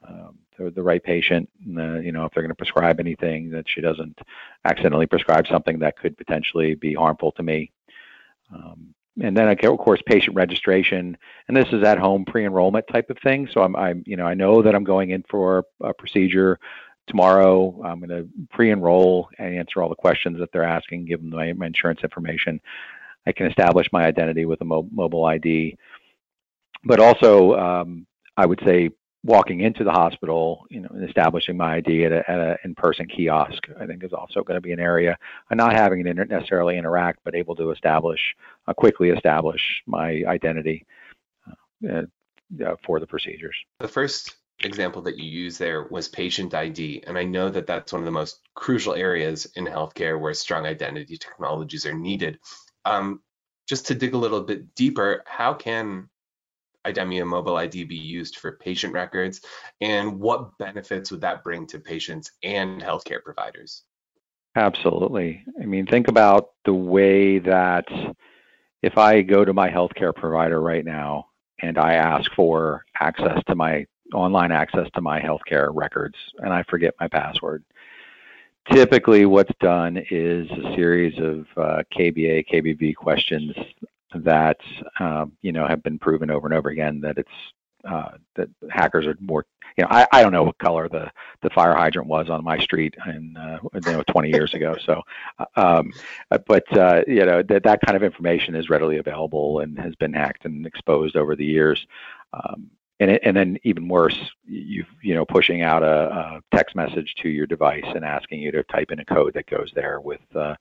um, 0.09 0.39
the, 0.59 0.71
the 0.71 0.83
right 0.83 1.03
patient. 1.03 1.49
Uh, 1.77 1.99
you 1.99 2.13
know, 2.13 2.25
if 2.25 2.33
they're 2.33 2.43
going 2.43 2.51
to 2.51 2.55
prescribe 2.55 3.01
anything, 3.01 3.51
that 3.51 3.69
she 3.69 3.81
doesn't 3.81 4.19
accidentally 4.65 5.07
prescribe 5.07 5.47
something 5.47 5.79
that 5.79 5.99
could 5.99 6.17
potentially 6.17 6.75
be 6.75 6.95
harmful 6.95 7.33
to 7.33 7.43
me. 7.43 7.71
Um, 8.55 8.95
and 9.23 9.37
then 9.37 9.49
of 9.49 9.79
course 9.79 10.01
patient 10.07 10.37
registration. 10.37 11.17
And 11.49 11.57
this 11.57 11.69
is 11.73 11.83
at 11.85 11.99
home 11.99 12.25
pre-enrollment 12.25 12.87
type 12.89 13.11
of 13.11 13.19
thing. 13.19 13.49
So 13.53 13.63
i'm, 13.63 13.77
I'm 13.77 14.03
you 14.07 14.17
know 14.17 14.27
i 14.27 14.35
know 14.35 14.63
that 14.63 14.75
i'm 14.75 14.85
going 14.85 15.11
in 15.11 15.25
for 15.29 15.65
a 15.83 15.95
procedure 15.95 16.59
tomorrow. 17.07 17.83
I'm 17.85 18.01
going 18.01 18.09
to 18.09 18.27
pre-enroll 18.51 19.29
and 19.39 19.55
answer 19.55 19.83
all 19.83 19.91
the 19.91 19.95
questions 19.95 20.39
that 20.39 20.51
they're 20.53 20.65
asking 20.65 21.05
give 21.05 21.21
them 21.21 21.31
my, 21.31 21.53
my 21.53 21.67
insurance 21.67 22.01
information. 22.03 22.61
I 23.27 23.33
can 23.33 23.47
establish 23.47 23.87
my 23.93 24.05
identity 24.07 24.47
with 24.47 24.61
a 24.63 24.65
mo- 24.65 24.89
mobile 24.91 25.25
id 25.27 25.77
but 26.85 27.01
also 27.01 27.55
um, 27.55 28.07
i 28.37 28.45
would 28.47 28.61
say 28.65 28.91
walking 29.25 29.61
into 29.61 29.85
the 29.85 29.91
hospital, 29.91 30.67
you 30.69 30.81
know, 30.81 30.89
and 30.91 31.09
establishing 31.09 31.57
my 31.57 31.77
ID 31.77 32.05
at, 32.05 32.13
a, 32.13 32.31
at 32.31 32.39
an 32.39 32.57
in-person 32.63 33.07
kiosk, 33.09 33.67
I 33.81 33.87
think 33.87 34.05
is 34.05 34.13
also 34.13 34.43
going 34.43 34.57
to 34.57 34.61
be 34.61 34.73
an 34.73 34.79
area. 34.79 35.17
And 35.51 35.57
not 35.57 35.73
having 35.73 36.05
to 36.05 36.13
necessarily 36.13 36.77
interact, 36.77 37.21
but 37.25 37.35
able 37.35 37.57
to 37.57 37.71
establish, 37.71 38.21
uh, 38.69 38.75
quickly 38.75 39.09
establish 39.09 39.83
my 39.87 40.23
identity 40.27 40.87
uh, 41.89 42.03
uh, 42.65 42.77
for 42.85 43.01
the 43.01 43.07
procedures. 43.07 43.57
The 43.81 43.89
first 43.89 44.37
example 44.63 45.01
that 45.03 45.19
you 45.19 45.29
used 45.29 45.59
there 45.59 45.85
was 45.85 46.07
patient 46.07 46.53
ID, 46.55 47.05
and 47.07 47.17
I 47.17 47.25
know 47.25 47.49
that 47.49 47.67
that's 47.67 47.93
one 47.93 48.03
of 48.03 48.07
the 48.07 48.13
most 48.13 48.41
crucial 48.55 48.95
areas 48.95 49.47
in 49.57 49.65
healthcare 49.65 50.21
where 50.21 50.35
strong 50.35 50.67
identity 50.67 51.17
technologies 51.17 51.87
are 51.87 51.95
needed. 51.95 52.39
Um, 52.85 53.23
just 53.67 53.87
to 53.87 53.95
dig 53.95 54.13
a 54.13 54.19
little 54.19 54.43
bit 54.43 54.75
deeper, 54.75 55.23
how 55.27 55.55
can 55.55 56.11
IDEMIA 56.87 57.27
Mobile 57.27 57.57
ID 57.57 57.85
be 57.85 57.97
used 57.97 58.37
for 58.37 58.53
patient 58.53 58.93
records? 58.93 59.41
And 59.81 60.21
what 60.21 60.57
benefits 60.59 61.11
would 61.11 61.21
that 61.23 61.43
bring 61.43 61.67
to 61.69 61.79
patients 61.79 62.33
and 62.43 62.83
healthcare 62.83 63.23
providers? 63.23 63.85
Absolutely. 64.57 65.45
I 65.61 65.67
mean, 65.67 65.87
think 65.87 66.09
about 66.09 66.51
the 66.65 66.75
way 66.75 67.39
that 67.41 67.87
if 68.83 68.99
I 68.99 69.23
go 69.23 69.45
to 69.45 69.53
my 69.53 69.69
healthcare 69.69 70.15
provider 70.15 70.61
right 70.61 70.85
now 70.85 71.27
and 71.61 71.79
I 71.79 71.95
ask 71.95 72.31
for 72.35 72.85
access 73.01 73.43
to 73.49 73.55
my 73.55 73.87
online 74.13 74.53
access 74.53 74.87
to 74.95 75.01
my 75.01 75.21
healthcare 75.21 75.71
records 75.73 76.17
and 76.39 76.53
I 76.53 76.63
forget 76.65 76.95
my 77.01 77.09
password, 77.09 77.65
typically 78.71 79.27
what's 79.27 79.53
done 79.61 79.97
is 80.11 80.49
a 80.51 80.75
series 80.77 81.19
of 81.19 81.47
uh, 81.57 81.83
KBA, 81.97 82.47
KBV 82.53 82.95
questions 82.95 83.55
that 84.17 84.61
um, 85.01 85.33
you 85.43 85.53
know 85.53 85.67
have 85.67 85.83
been 85.83 85.99
proven 85.99 86.31
over 86.31 86.47
and 86.47 86.55
over 86.55 86.69
again 86.69 87.01
that 87.01 87.19
it's 87.19 87.31
uh, 87.85 88.13
that 88.35 88.49
hackers 88.71 89.07
are 89.07 89.17
more 89.21 89.45
you 89.77 89.83
know 89.83 89.89
I, 89.91 90.07
I 90.13 90.23
don't 90.23 90.33
know 90.33 90.45
what 90.45 90.59
color 90.59 90.89
the 90.89 91.11
the 91.43 91.51
fire 91.51 91.75
hydrant 91.75 92.09
was 92.09 92.31
on 92.31 92.45
my 92.45 92.59
street 92.59 92.95
in 93.07 93.37
uh, 93.37 93.59
you 93.75 93.93
know 93.93 94.03
20 94.09 94.31
years 94.31 94.55
ago 94.55 94.75
so 94.85 95.03
uh, 95.39 95.45
um, 95.57 95.93
but 96.47 96.77
uh, 96.77 97.03
you 97.07 97.25
know 97.25 97.43
that 97.43 97.65
that 97.65 97.81
kind 97.83 97.97
of 97.97 98.03
information 98.03 98.55
is 98.55 98.71
readily 98.71 98.99
available 98.99 99.61
and 99.61 99.79
has 99.79 99.95
been 99.97 100.13
hacked 100.13 100.45
and 100.45 100.67
exposed 100.67 101.17
over 101.17 101.37
the 101.37 101.45
years 101.45 101.87
um, 102.33 102.71
and, 103.01 103.11
it, 103.11 103.23
and 103.25 103.37
then 103.37 103.59
even 103.65 103.89
worse, 103.89 104.19
you 104.47 104.85
you 105.03 105.15
know 105.15 105.25
pushing 105.25 105.63
out 105.63 105.83
a, 105.83 106.11
a, 106.11 106.41
text 106.57 106.77
message 106.77 107.15
to 107.23 107.29
your 107.29 107.47
device 107.47 107.85
and 107.85 108.05
asking 108.05 108.41
you 108.41 108.53
to 108.53 108.63
type 108.65 108.93
in 108.93 109.01
a 109.01 109.05
code 109.05 109.35
that 109.35 109.47
goes 109.47 109.71
there 109.75 110.01
with 110.01 110.21
uh, 110.35 110.55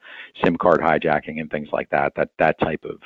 SIM 0.44 0.58
card 0.58 0.82
hijacking 0.82 1.40
and 1.40 1.52
things 1.52 1.70
like 1.72 1.90
that. 1.92 2.14
That 2.16 2.30
that 2.40 2.60
type 2.60 2.84
of 2.86 3.00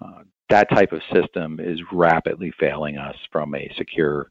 uh, 0.00 0.22
that 0.48 0.68
type 0.70 0.92
of 0.92 1.00
system 1.12 1.60
is 1.60 1.80
rapidly 1.92 2.52
failing 2.58 2.98
us 2.98 3.16
from 3.30 3.54
a 3.54 3.70
secure 3.76 4.30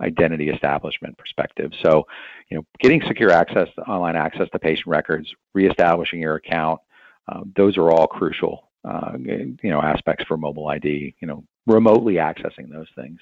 identity 0.00 0.48
establishment 0.48 1.16
perspective. 1.18 1.70
So, 1.82 2.06
you 2.48 2.56
know, 2.56 2.64
getting 2.80 3.02
secure 3.06 3.30
access, 3.30 3.68
to 3.76 3.82
online 3.82 4.16
access 4.16 4.48
to 4.50 4.58
patient 4.58 4.86
records, 4.86 5.32
reestablishing 5.54 6.20
your 6.20 6.36
account, 6.36 6.80
uh, 7.28 7.42
those 7.56 7.76
are 7.76 7.90
all 7.90 8.06
crucial, 8.06 8.70
uh, 8.84 9.12
you 9.18 9.56
know, 9.62 9.80
aspects 9.80 10.24
for 10.26 10.36
mobile 10.36 10.68
ID. 10.68 11.14
You 11.20 11.28
know, 11.28 11.44
remotely 11.66 12.14
accessing 12.14 12.70
those 12.70 12.88
things. 12.96 13.20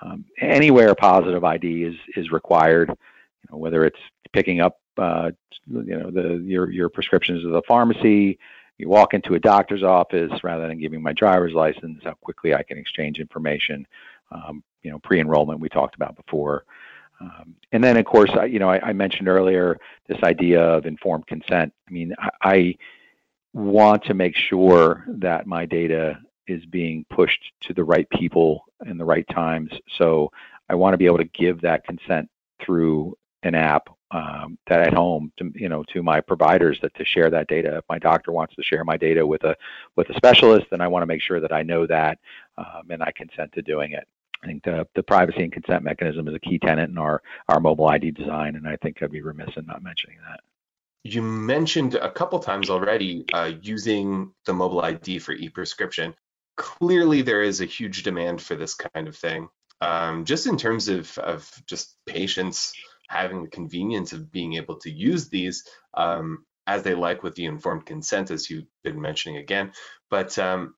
Um, 0.00 0.24
anywhere 0.40 0.94
positive 0.94 1.44
ID 1.44 1.84
is 1.84 1.94
is 2.16 2.30
required. 2.30 2.88
You 2.88 3.48
know, 3.50 3.58
whether 3.58 3.84
it's 3.84 3.98
picking 4.32 4.60
up, 4.60 4.78
uh, 4.96 5.32
you 5.66 5.98
know, 5.98 6.10
the 6.10 6.42
your 6.44 6.70
your 6.70 6.88
prescriptions 6.88 7.44
at 7.44 7.52
the 7.52 7.62
pharmacy, 7.68 8.38
you 8.82 8.88
walk 8.88 9.14
into 9.14 9.34
a 9.34 9.38
doctor's 9.38 9.84
office 9.84 10.32
rather 10.42 10.66
than 10.66 10.80
giving 10.80 11.00
my 11.00 11.12
driver's 11.12 11.54
license, 11.54 12.00
how 12.02 12.14
quickly 12.14 12.52
I 12.52 12.64
can 12.64 12.78
exchange 12.78 13.20
information. 13.20 13.86
Um, 14.32 14.64
you 14.82 14.90
know, 14.90 14.98
pre-enrollment 14.98 15.60
we 15.60 15.68
talked 15.68 15.94
about 15.94 16.16
before. 16.16 16.64
Um, 17.20 17.54
and 17.70 17.84
then, 17.84 17.96
of 17.96 18.04
course, 18.04 18.30
I, 18.32 18.46
you 18.46 18.58
know, 18.58 18.68
I, 18.68 18.88
I, 18.88 18.92
mentioned 18.92 19.28
earlier 19.28 19.78
this 20.08 20.20
idea 20.24 20.60
of 20.60 20.86
informed 20.86 21.28
consent. 21.28 21.72
I 21.88 21.92
mean, 21.92 22.12
I, 22.18 22.30
I 22.42 22.76
want 23.52 24.02
to 24.06 24.14
make 24.14 24.34
sure 24.34 25.04
that 25.06 25.46
my 25.46 25.64
data 25.64 26.18
is 26.48 26.64
being 26.66 27.04
pushed 27.08 27.52
to 27.60 27.74
the 27.74 27.84
right 27.84 28.08
people 28.10 28.64
in 28.86 28.98
the 28.98 29.04
right 29.04 29.28
times. 29.28 29.70
So 29.96 30.32
I 30.68 30.74
want 30.74 30.94
to 30.94 30.98
be 30.98 31.06
able 31.06 31.18
to 31.18 31.24
give 31.24 31.60
that 31.60 31.84
consent 31.84 32.28
through 32.60 33.16
an 33.44 33.54
app 33.54 33.88
um, 34.12 34.58
that 34.66 34.80
at 34.80 34.94
home 34.94 35.32
to 35.38 35.50
you 35.54 35.68
know 35.68 35.82
to 35.92 36.02
my 36.02 36.20
providers 36.20 36.78
that 36.82 36.94
to 36.96 37.04
share 37.04 37.30
that 37.30 37.48
data. 37.48 37.78
If 37.78 37.84
my 37.88 37.98
doctor 37.98 38.32
wants 38.32 38.54
to 38.56 38.62
share 38.62 38.84
my 38.84 38.96
data 38.96 39.26
with 39.26 39.42
a 39.44 39.56
with 39.96 40.10
a 40.10 40.14
specialist, 40.14 40.66
then 40.70 40.80
I 40.80 40.88
want 40.88 41.02
to 41.02 41.06
make 41.06 41.22
sure 41.22 41.40
that 41.40 41.52
I 41.52 41.62
know 41.62 41.86
that 41.86 42.18
um, 42.58 42.90
and 42.90 43.02
I 43.02 43.12
consent 43.12 43.52
to 43.54 43.62
doing 43.62 43.92
it. 43.92 44.06
I 44.42 44.46
think 44.48 44.64
the, 44.64 44.86
the 44.96 45.04
privacy 45.04 45.42
and 45.44 45.52
consent 45.52 45.84
mechanism 45.84 46.26
is 46.28 46.34
a 46.34 46.40
key 46.40 46.58
tenet 46.58 46.90
in 46.90 46.98
our 46.98 47.22
our 47.48 47.60
mobile 47.60 47.88
ID 47.88 48.10
design, 48.10 48.56
and 48.56 48.66
I 48.68 48.76
think 48.76 49.02
I'd 49.02 49.10
be 49.10 49.22
remiss 49.22 49.50
in 49.56 49.66
not 49.66 49.82
mentioning 49.82 50.18
that. 50.28 50.40
You 51.04 51.22
mentioned 51.22 51.94
a 51.94 52.10
couple 52.10 52.38
times 52.38 52.70
already 52.70 53.24
uh, 53.32 53.52
using 53.60 54.32
the 54.46 54.52
mobile 54.52 54.82
ID 54.82 55.18
for 55.18 55.32
e-prescription. 55.32 56.14
Clearly, 56.56 57.22
there 57.22 57.42
is 57.42 57.60
a 57.60 57.64
huge 57.64 58.02
demand 58.02 58.40
for 58.42 58.54
this 58.56 58.74
kind 58.74 59.08
of 59.08 59.16
thing. 59.16 59.48
um, 59.82 60.24
just 60.24 60.46
in 60.46 60.56
terms 60.56 60.88
of, 60.88 61.18
of 61.18 61.50
just 61.66 61.96
patients 62.06 62.72
having 63.12 63.42
the 63.42 63.48
convenience 63.48 64.12
of 64.12 64.32
being 64.32 64.54
able 64.54 64.76
to 64.76 64.90
use 64.90 65.28
these 65.28 65.64
um, 65.94 66.44
as 66.66 66.82
they 66.82 66.94
like 66.94 67.22
with 67.22 67.34
the 67.34 67.44
informed 67.44 67.84
consent, 67.84 68.30
as 68.30 68.48
you've 68.48 68.66
been 68.82 69.00
mentioning 69.00 69.36
again. 69.36 69.72
But 70.10 70.38
um, 70.38 70.74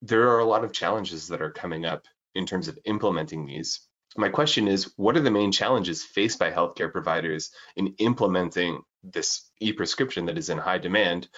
there 0.00 0.30
are 0.30 0.38
a 0.38 0.44
lot 0.44 0.64
of 0.64 0.72
challenges 0.72 1.28
that 1.28 1.42
are 1.42 1.50
coming 1.50 1.84
up 1.84 2.04
in 2.34 2.46
terms 2.46 2.68
of 2.68 2.78
implementing 2.84 3.46
these. 3.46 3.80
My 4.16 4.28
question 4.28 4.68
is, 4.68 4.92
what 4.96 5.16
are 5.16 5.20
the 5.20 5.30
main 5.30 5.52
challenges 5.52 6.02
faced 6.02 6.38
by 6.38 6.50
healthcare 6.50 6.90
providers 6.90 7.50
in 7.76 7.94
implementing 7.98 8.82
this 9.02 9.50
e-prescription 9.60 10.26
that 10.26 10.38
is 10.38 10.48
in 10.48 10.58
high 10.58 10.78
demand? 10.78 11.28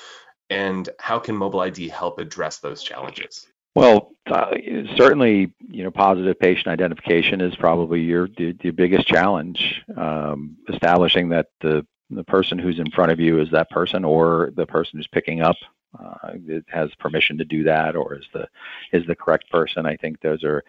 And 0.48 0.88
how 1.00 1.18
can 1.18 1.37
Mobile 1.37 1.61
ID 1.61 1.88
help 1.88 2.20
address 2.20 2.59
those 2.59 2.82
challenges? 2.82 3.46
Well, 3.74 4.12
uh, 4.26 4.50
certainly, 4.96 5.52
you 5.68 5.84
know, 5.84 5.90
positive 5.90 6.38
patient 6.38 6.68
identification 6.68 7.40
is 7.40 7.54
probably 7.56 8.00
your 8.00 8.28
the, 8.36 8.52
the 8.60 8.70
biggest 8.70 9.06
challenge. 9.06 9.82
Um, 9.96 10.56
establishing 10.68 11.28
that 11.30 11.48
the 11.60 11.86
the 12.10 12.24
person 12.24 12.58
who's 12.58 12.78
in 12.78 12.90
front 12.90 13.12
of 13.12 13.20
you 13.20 13.40
is 13.40 13.50
that 13.50 13.70
person, 13.70 14.04
or 14.04 14.52
the 14.56 14.66
person 14.66 14.98
who's 14.98 15.08
picking 15.08 15.42
up 15.42 15.56
uh, 15.98 16.32
has 16.68 16.94
permission 16.96 17.38
to 17.38 17.44
do 17.44 17.64
that, 17.64 17.96
or 17.96 18.14
is 18.14 18.24
the 18.32 18.48
is 18.92 19.06
the 19.06 19.14
correct 19.16 19.50
person. 19.50 19.86
I 19.86 19.96
think 19.96 20.20
those 20.20 20.42
are, 20.44 20.62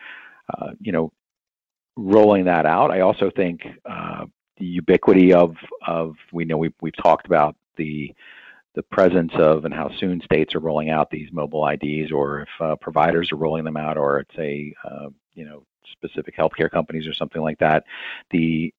uh, 0.58 0.72
you 0.80 0.92
know, 0.92 1.12
rolling 1.96 2.46
that 2.46 2.66
out. 2.66 2.92
I 2.92 3.02
also 3.02 3.30
think 3.30 3.68
uh, 3.86 4.26
the 4.58 4.66
ubiquity 4.66 5.34
of 5.34 5.56
of 5.86 6.16
we 6.32 6.46
know 6.46 6.58
we've 6.58 6.76
we've 6.82 6.96
talked 6.96 7.26
about 7.26 7.56
the 7.76 8.14
the 8.78 8.84
presence 8.84 9.32
of 9.34 9.66
and 9.66 9.74
how 9.74 9.90
soon 9.98 10.22
states 10.22 10.54
are 10.54 10.60
rolling 10.60 10.92
out 10.92 11.10
these 11.10 11.32
mobile 11.32 11.68
IDs, 11.68 12.12
or 12.12 12.42
if 12.42 12.50
uh, 12.62 12.76
providers 12.76 13.32
are 13.32 13.36
rolling 13.36 13.64
them 13.64 13.76
out, 13.76 13.98
or 13.98 14.20
it's 14.20 14.38
a 14.38 14.72
uh, 14.86 15.10
you 15.34 15.46
know 15.46 15.66
specific 15.92 16.38
healthcare 16.38 16.70
companies 16.70 17.08
or 17.08 17.14
something 17.14 17.42
like 17.42 17.58
that. 17.58 17.86
The 18.30 18.72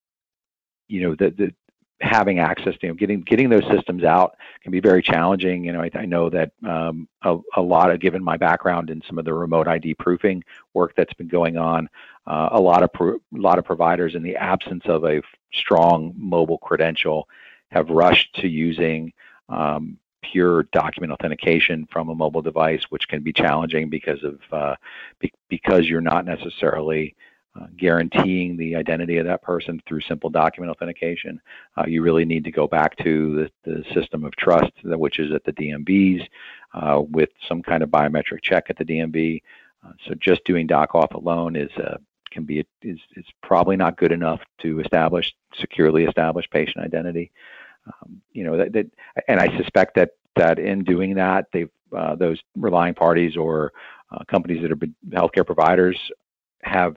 you 0.87 1.00
know 1.02 1.16
the, 1.16 1.30
the 1.30 1.54
having 2.00 2.38
access 2.38 2.74
to 2.74 2.87
you 2.87 2.88
know, 2.90 2.94
getting 2.94 3.22
getting 3.22 3.48
those 3.48 3.66
systems 3.68 4.04
out 4.04 4.37
can 4.62 4.70
be 4.70 4.78
very 4.78 5.02
challenging. 5.02 5.64
You 5.64 5.72
know, 5.72 5.82
I, 5.82 5.90
I 5.92 6.06
know 6.06 6.30
that 6.30 6.52
um, 6.64 7.08
a, 7.22 7.37
a, 7.56 7.61
lot 7.61 7.90
of 7.90 7.98
given 7.98 8.22
my 8.22 8.37
background 8.37 8.90
in 8.90 9.02
some 9.04 9.18
of 9.18 9.24
the 9.24 9.34
remote 9.34 9.66
ID 9.66 9.94
proofing 9.94 10.44
work 10.74 10.94
that's 10.96 11.14
been 11.14 11.26
going 11.26 11.56
on, 11.56 11.88
uh, 12.28 12.50
a 12.52 12.61
lot 12.61 12.84
of 12.84 12.92
pro- 12.92 13.16
a 13.16 13.20
lot 13.32 13.58
of 13.58 13.64
providers 13.64 14.14
in 14.14 14.22
the 14.22 14.37
absence 14.37 14.84
of 14.87 15.04
a 15.04 15.20
strong 15.52 16.14
mobile 16.16 16.58
credential 16.58 17.28
have 17.72 17.90
rushed 17.90 18.32
to 18.37 18.46
using 18.46 19.12
um, 19.48 19.98
pure 20.22 20.64
document 20.72 21.12
authentication 21.12 21.87
from 21.90 22.08
a 22.08 22.14
mobile 22.14 22.42
device, 22.42 22.82
which 22.90 23.08
can 23.08 23.22
be 23.22 23.32
challenging 23.32 23.88
because 23.88 24.22
of 24.24 24.40
uh, 24.52 24.74
be- 25.20 25.32
because 25.48 25.87
you're 25.87 26.00
not 26.00 26.24
necessarily 26.24 27.14
uh, 27.58 27.66
guaranteeing 27.76 28.56
the 28.56 28.76
identity 28.76 29.16
of 29.18 29.26
that 29.26 29.42
person 29.42 29.80
through 29.87 30.00
simple 30.02 30.30
document 30.30 30.70
authentication. 30.70 31.40
Uh, 31.76 31.84
you 31.87 32.02
really 32.02 32.24
need 32.24 32.44
to 32.44 32.50
go 32.50 32.66
back 32.66 32.96
to 32.96 33.48
the, 33.64 33.70
the 33.70 33.84
system 33.94 34.24
of 34.24 34.34
trust, 34.37 34.72
which 34.84 35.18
is 35.18 35.32
at 35.32 35.44
the 35.44 35.52
DMVs, 35.52 36.26
uh, 36.74 37.00
with 37.11 37.30
some 37.48 37.62
kind 37.62 37.82
of 37.82 37.88
biometric 37.88 38.42
check 38.42 38.66
at 38.68 38.76
the 38.76 38.84
DMV. 38.84 39.42
Uh, 39.84 39.92
so 40.06 40.14
just 40.14 40.44
doing 40.44 40.66
doc 40.66 40.92
auth 40.92 41.14
alone 41.14 41.56
is 41.56 41.70
uh, 41.78 41.96
can 42.30 42.44
be 42.44 42.66
is 42.82 42.98
is 43.16 43.24
probably 43.42 43.76
not 43.76 43.96
good 43.96 44.12
enough 44.12 44.40
to 44.58 44.80
establish 44.80 45.34
securely 45.58 46.04
establish 46.04 46.48
patient 46.50 46.84
identity. 46.84 47.30
Um, 48.03 48.20
you 48.33 48.44
know 48.44 48.57
that, 48.57 48.72
that, 48.72 48.87
and 49.27 49.40
I 49.40 49.57
suspect 49.57 49.94
that 49.96 50.11
that 50.37 50.59
in 50.59 50.85
doing 50.85 51.14
that, 51.14 51.46
they've 51.53 51.70
uh, 51.96 52.14
those 52.14 52.38
relying 52.57 52.94
parties 52.94 53.37
or 53.37 53.72
uh, 54.11 54.24
companies 54.31 54.62
that 54.62 54.72
are 54.72 54.77
healthcare 55.11 55.46
providers 55.46 55.98
have 56.62 56.96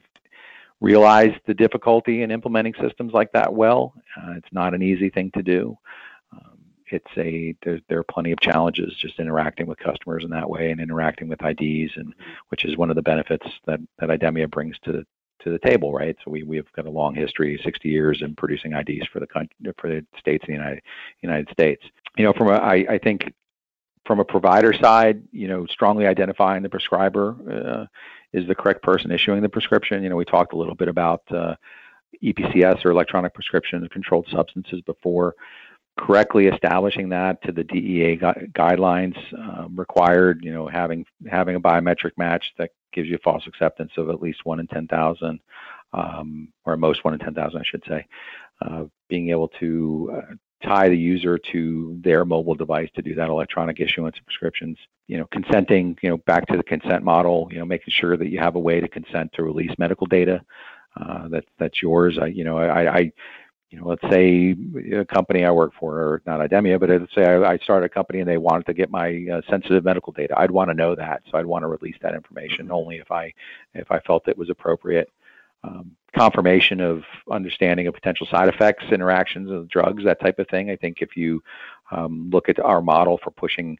realized 0.82 1.39
the 1.45 1.54
difficulty 1.54 2.23
in 2.23 2.32
implementing 2.32 2.73
systems 2.82 3.13
like 3.13 3.32
that 3.32 3.54
well. 3.54 3.93
Uh, 4.17 4.34
it's 4.36 4.51
not 4.51 4.73
an 4.73 4.82
easy 4.82 5.10
thing 5.10 5.32
to 5.32 5.43
do. 5.43 5.77
Um, 6.34 6.58
it's 6.88 7.17
a 7.17 7.56
there, 7.63 7.80
there, 7.88 7.99
are 7.99 8.04
plenty 8.04 8.32
of 8.32 8.39
challenges 8.39 8.93
just 8.99 9.19
interacting 9.19 9.67
with 9.67 9.77
customers 9.77 10.23
in 10.23 10.32
that 10.32 10.49
way 10.49 10.71
and 10.71 10.82
interacting 10.82 11.30
with 11.30 11.43
IDs, 11.43 11.93
and 11.95 12.13
which 12.49 12.65
is 12.65 12.75
one 12.75 12.89
of 12.89 12.95
the 12.95 13.01
benefits 13.01 13.45
that 13.65 13.80
that 13.99 14.10
IDEMIA 14.10 14.49
brings 14.49 14.77
to 14.84 15.06
to 15.43 15.51
the 15.51 15.60
table, 15.60 15.93
right? 15.93 16.15
So 16.23 16.32
we 16.32 16.43
we've 16.43 16.71
got 16.73 16.86
a 16.86 16.89
long 16.89 17.15
history, 17.15 17.60
60 17.63 17.89
years 17.89 18.21
in 18.21 18.36
producing 18.36 18.73
IDs 18.73 19.08
for 19.12 19.19
the 19.19 19.27
country, 19.27 19.56
for 19.77 19.89
the 19.89 20.06
states 20.19 20.45
in 20.47 20.54
the 20.54 20.60
United 20.60 20.84
United 21.21 21.49
States. 21.51 21.84
You 22.17 22.25
know, 22.25 22.34
from 22.34 22.47
a 22.47 22.54
I, 22.54 22.86
I 22.89 22.97
think 22.97 23.34
from 24.06 24.19
a 24.19 24.25
provider 24.25 24.73
side, 24.73 25.23
you 25.32 25.47
know, 25.47 25.65
strongly 25.67 26.08
identifying 26.08 26.63
the 26.63 26.69
prescriber 26.69 27.36
uh, 27.49 27.86
is 28.34 28.47
the 28.47 28.56
correct 28.56 28.82
person 28.82 29.12
issuing 29.12 29.41
the 29.41 29.49
prescription. 29.49 30.04
You 30.04 30.10
know, 30.10 30.15
we 30.15 30.25
talked 30.25 30.54
a 30.54 30.58
little 30.58 30.75
bit 30.75 30.88
about 30.88 31.21
uh, 31.32 31.56
EPCS 32.23 32.84
or 32.86 32.91
electronic 32.91 33.34
prescription 33.34 33.88
controlled 33.89 34.27
substances 34.32 34.82
before. 34.82 35.36
Correctly 35.99 36.47
establishing 36.47 37.10
that 37.10 37.41
to 37.43 37.51
the 37.51 37.63
DEA 37.63 38.15
gu- 38.15 38.47
guidelines 38.54 39.15
um, 39.38 39.75
required, 39.75 40.39
you 40.43 40.51
know, 40.51 40.67
having 40.67 41.06
having 41.30 41.56
a 41.56 41.60
biometric 41.60 42.12
match 42.17 42.45
that 42.58 42.71
gives 42.93 43.10
you 43.10 43.17
false 43.23 43.45
acceptance 43.45 43.91
of 43.97 44.10
at 44.10 44.21
least 44.21 44.45
one 44.45 44.60
in 44.60 44.67
10,000, 44.67 45.39
um, 45.93 46.47
or 46.65 46.75
most 46.77 47.04
one 47.04 47.13
in 47.13 47.19
10,000, 47.19 47.60
I 47.60 47.63
should 47.63 47.84
say. 47.88 48.06
Uh, 48.62 48.86
being 49.10 49.30
able 49.30 49.49
to 49.60 50.12
uh, 50.15 50.34
tie 50.63 50.89
the 50.89 50.97
user 50.97 51.38
to 51.38 51.99
their 52.04 52.25
mobile 52.25 52.56
device 52.56 52.89
to 52.95 53.01
do 53.01 53.15
that 53.15 53.30
electronic 53.30 53.80
issuance 53.80 54.17
of 54.17 54.25
prescriptions. 54.25 54.77
You 55.08 55.17
know, 55.17 55.27
consenting, 55.32 55.97
you 56.01 56.10
know, 56.10 56.17
back 56.17 56.47
to 56.47 56.58
the 56.58 56.63
consent 56.63 57.04
model, 57.04 57.49
you 57.51 57.60
know, 57.60 57.65
making 57.65 57.93
sure 57.93 58.17
that 58.17 58.30
you 58.30 58.39
have 58.39 58.56
a 58.56 58.60
way 58.60 58.80
to 58.80 58.88
consent 58.88 59.34
to 59.34 59.43
release 59.43 59.71
medical 59.77 60.08
data 60.08 60.41
uh, 60.99 61.27
that 61.30 61.45
that's 61.58 61.82
yours. 61.82 62.17
I, 62.21 62.27
you 62.27 62.43
know, 62.43 62.58
I, 62.58 62.97
I 62.97 63.12
you 63.71 63.79
know, 63.79 63.88
let's 63.88 64.01
say 64.13 64.53
a 64.93 65.05
company 65.05 65.45
I 65.45 65.51
work 65.51 65.71
for, 65.79 65.97
or 65.97 66.21
not 66.25 66.41
IDEMIA, 66.41 66.77
but 66.77 66.89
let's 66.89 67.15
say 67.15 67.23
I, 67.23 67.53
I 67.53 67.57
started 67.60 67.86
a 67.86 67.89
company 67.89 68.19
and 68.19 68.27
they 68.27 68.38
wanted 68.38 68.65
to 68.65 68.73
get 68.73 68.91
my 68.91 69.25
uh, 69.31 69.41
sensitive 69.49 69.86
medical 69.86 70.12
data. 70.12 70.38
I'd 70.38 70.51
want 70.51 70.69
to 70.69 70.73
know 70.73 70.93
that, 70.93 71.23
so 71.31 71.38
I'd 71.38 71.45
want 71.45 71.63
to 71.63 71.67
release 71.67 71.95
that 72.01 72.13
information 72.13 72.69
only 72.69 72.97
if 72.97 73.10
I 73.10 73.34
if 73.73 73.89
I 73.89 73.99
felt 74.01 74.27
it 74.27 74.38
was 74.38 74.49
appropriate. 74.49 75.10
Um, 75.63 75.91
confirmation 76.13 76.81
of 76.81 77.03
understanding 77.29 77.88
of 77.88 77.93
potential 77.93 78.27
side 78.29 78.49
effects, 78.49 78.84
interactions 78.91 79.49
of 79.49 79.69
drugs, 79.69 80.03
that 80.03 80.19
type 80.19 80.39
of 80.39 80.47
thing. 80.49 80.69
I 80.69 80.75
think 80.75 80.97
if 81.01 81.15
you 81.15 81.41
um, 81.91 82.29
look 82.34 82.49
at 82.49 82.60
our 82.60 82.81
model 82.81 83.19
for 83.23 83.31
pushing 83.31 83.77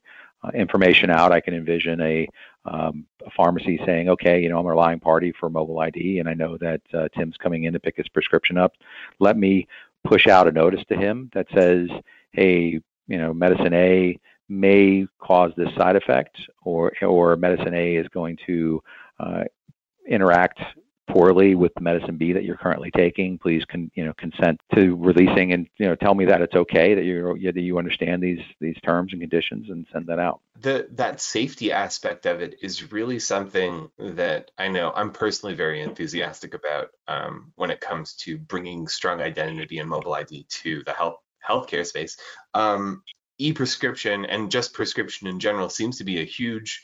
information 0.54 1.10
out, 1.10 1.32
I 1.32 1.40
can 1.40 1.54
envision 1.54 2.02
a, 2.02 2.28
um, 2.66 3.06
a, 3.26 3.30
pharmacy 3.32 3.80
saying, 3.86 4.10
okay, 4.10 4.42
you 4.42 4.50
know, 4.50 4.60
I'm 4.60 4.66
a 4.66 4.70
relying 4.70 5.00
party 5.00 5.34
for 5.40 5.50
mobile 5.50 5.80
ID, 5.80 6.20
and 6.20 6.28
I 6.28 6.34
know 6.34 6.58
that 6.58 6.82
uh, 6.94 7.08
Tim's 7.16 7.38
coming 7.38 7.66
in 7.66 7.74
to 7.74 7.80
pick 7.80 7.98
his 7.98 8.08
prescription 8.10 8.58
up. 8.58 8.74
Let 9.20 9.38
me 9.38 9.68
push 10.04 10.28
out 10.28 10.48
a 10.48 10.52
notice 10.52 10.84
to 10.90 10.96
him 10.96 11.30
that 11.34 11.48
says, 11.54 11.90
hey, 12.32 12.82
you 13.08 13.18
know, 13.18 13.34
medicine 13.34 13.74
A 13.74 14.20
may 14.50 15.08
cause 15.20 15.52
this 15.56 15.74
side 15.76 15.96
effect, 15.96 16.38
or 16.64 16.92
or 17.02 17.36
medicine 17.36 17.74
A 17.74 17.96
is 17.96 18.08
going 18.10 18.38
to 18.48 18.84
uh, 19.20 19.44
interact 20.08 20.60
poorly 21.12 21.56
with 21.56 21.74
the 21.76 21.82
medicine 21.82 22.18
B 22.18 22.34
that 22.34 22.44
you're 22.44 22.58
currently 22.58 22.92
taking, 22.92 23.38
please 23.38 23.64
con, 23.66 23.92
you 23.96 24.06
know 24.06 24.14
consent 24.18 24.60
to 24.74 24.96
releasing 24.96 25.54
and 25.54 25.68
you 25.78 25.88
know 25.88 25.96
tell 25.96 26.16
me 26.16 26.26
that 26.26 26.42
it's 26.42 26.56
okay 26.56 26.96
that 26.96 27.04
you 27.04 27.38
that 27.52 27.62
you 27.62 27.78
understand 27.78 28.22
these 28.22 28.40
these 28.60 28.76
terms 28.84 29.12
and 29.12 29.22
conditions 29.22 29.70
and 29.70 29.86
send 29.92 30.08
that 30.08 30.20
out. 30.20 30.42
The 30.60 30.88
that 30.92 31.22
safety 31.22 31.72
aspect 31.72 32.26
of 32.26 32.42
it 32.42 32.56
is 32.62 32.92
really 32.92 33.20
something 33.20 33.90
that 33.98 34.52
I 34.58 34.68
know 34.68 34.92
I'm 34.96 35.12
personally 35.12 35.56
very 35.56 35.82
enthusiastic 35.82 36.54
about 36.54 36.90
um, 37.08 37.52
when 37.56 37.72
it 37.72 37.82
comes 37.82 38.14
to 38.18 38.38
bringing 38.38 38.88
strong 38.88 39.22
identity 39.22 39.80
and 39.80 39.90
mobile 39.90 40.14
ID 40.14 40.46
to 40.50 40.84
the 40.86 40.94
health 40.94 41.18
healthcare 41.48 41.86
space. 41.86 42.18
Um, 42.54 43.04
e-prescription 43.38 44.26
and 44.26 44.52
just 44.52 44.72
prescription 44.74 45.28
in 45.28 45.40
general 45.40 45.68
seems 45.68 45.98
to 45.98 46.04
be 46.04 46.22
a 46.22 46.26
huge 46.26 46.84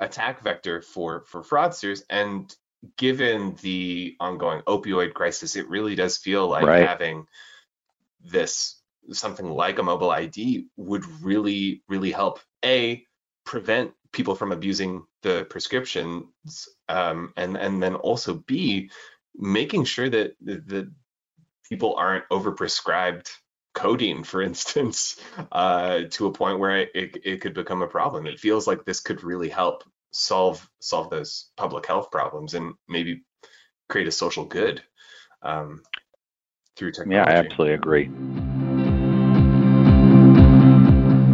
attack 0.00 0.42
vector 0.42 0.82
for 0.82 1.24
for 1.26 1.42
fraudsters 1.42 2.02
and 2.10 2.54
given 2.96 3.56
the 3.62 4.16
ongoing 4.20 4.62
opioid 4.62 5.14
crisis, 5.14 5.56
it 5.56 5.68
really 5.68 5.94
does 5.94 6.16
feel 6.16 6.48
like 6.48 6.64
right. 6.64 6.86
having 6.86 7.26
this 8.24 8.80
something 9.10 9.48
like 9.48 9.78
a 9.78 9.82
mobile 9.82 10.10
ID 10.10 10.66
would 10.76 11.04
really, 11.22 11.82
really 11.88 12.12
help 12.12 12.40
a 12.64 13.04
prevent 13.44 13.92
people 14.12 14.34
from 14.34 14.52
abusing 14.52 15.04
the 15.22 15.46
prescriptions, 15.48 16.68
um, 16.88 17.32
and 17.36 17.56
and 17.56 17.82
then 17.82 17.94
also 17.94 18.34
b 18.34 18.90
making 19.34 19.84
sure 19.84 20.08
that 20.08 20.34
that 20.40 20.90
people 21.68 21.94
aren't 21.96 22.28
overprescribed 22.28 23.28
codeine, 23.74 24.24
for 24.24 24.42
instance, 24.42 25.20
uh, 25.52 26.02
to 26.10 26.26
a 26.26 26.32
point 26.32 26.58
where 26.58 26.78
it, 26.78 27.16
it 27.24 27.40
could 27.40 27.54
become 27.54 27.82
a 27.82 27.88
problem. 27.88 28.26
It 28.26 28.40
feels 28.40 28.66
like 28.66 28.84
this 28.84 29.00
could 29.00 29.24
really 29.24 29.48
help 29.48 29.84
solve 30.12 30.68
solve 30.80 31.10
those 31.10 31.50
public 31.56 31.86
health 31.86 32.10
problems 32.10 32.54
and 32.54 32.74
maybe 32.88 33.22
create 33.88 34.06
a 34.06 34.12
social 34.12 34.44
good 34.44 34.82
um, 35.42 35.82
through 36.76 36.92
technology. 36.92 37.30
Yeah, 37.30 37.36
I 37.36 37.38
absolutely 37.38 37.74
agree. 37.74 38.10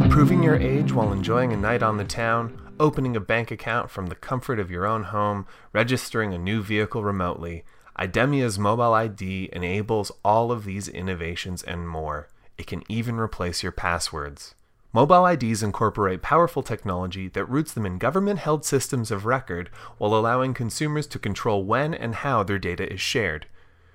Proving 0.08 0.42
your 0.42 0.56
age 0.56 0.92
while 0.92 1.12
enjoying 1.12 1.52
a 1.52 1.56
night 1.56 1.82
on 1.82 1.96
the 1.96 2.04
town, 2.04 2.74
opening 2.80 3.16
a 3.16 3.20
bank 3.20 3.50
account 3.50 3.90
from 3.90 4.06
the 4.06 4.16
comfort 4.16 4.58
of 4.58 4.70
your 4.70 4.86
own 4.86 5.04
home, 5.04 5.46
registering 5.72 6.34
a 6.34 6.38
new 6.38 6.62
vehicle 6.62 7.04
remotely. 7.04 7.64
IDEMIA's 7.98 8.58
mobile 8.58 8.94
ID 8.94 9.50
enables 9.52 10.12
all 10.24 10.50
of 10.50 10.64
these 10.64 10.88
innovations 10.88 11.62
and 11.62 11.88
more. 11.88 12.28
It 12.56 12.66
can 12.66 12.82
even 12.88 13.18
replace 13.18 13.62
your 13.62 13.72
passwords. 13.72 14.54
Mobile 14.92 15.26
IDs 15.26 15.62
incorporate 15.62 16.22
powerful 16.22 16.62
technology 16.62 17.28
that 17.28 17.44
roots 17.44 17.72
them 17.74 17.84
in 17.84 17.98
government 17.98 18.38
held 18.38 18.64
systems 18.64 19.10
of 19.10 19.26
record 19.26 19.68
while 19.98 20.14
allowing 20.14 20.54
consumers 20.54 21.06
to 21.08 21.18
control 21.18 21.62
when 21.62 21.92
and 21.92 22.14
how 22.16 22.42
their 22.42 22.58
data 22.58 22.90
is 22.90 23.00
shared. 23.00 23.46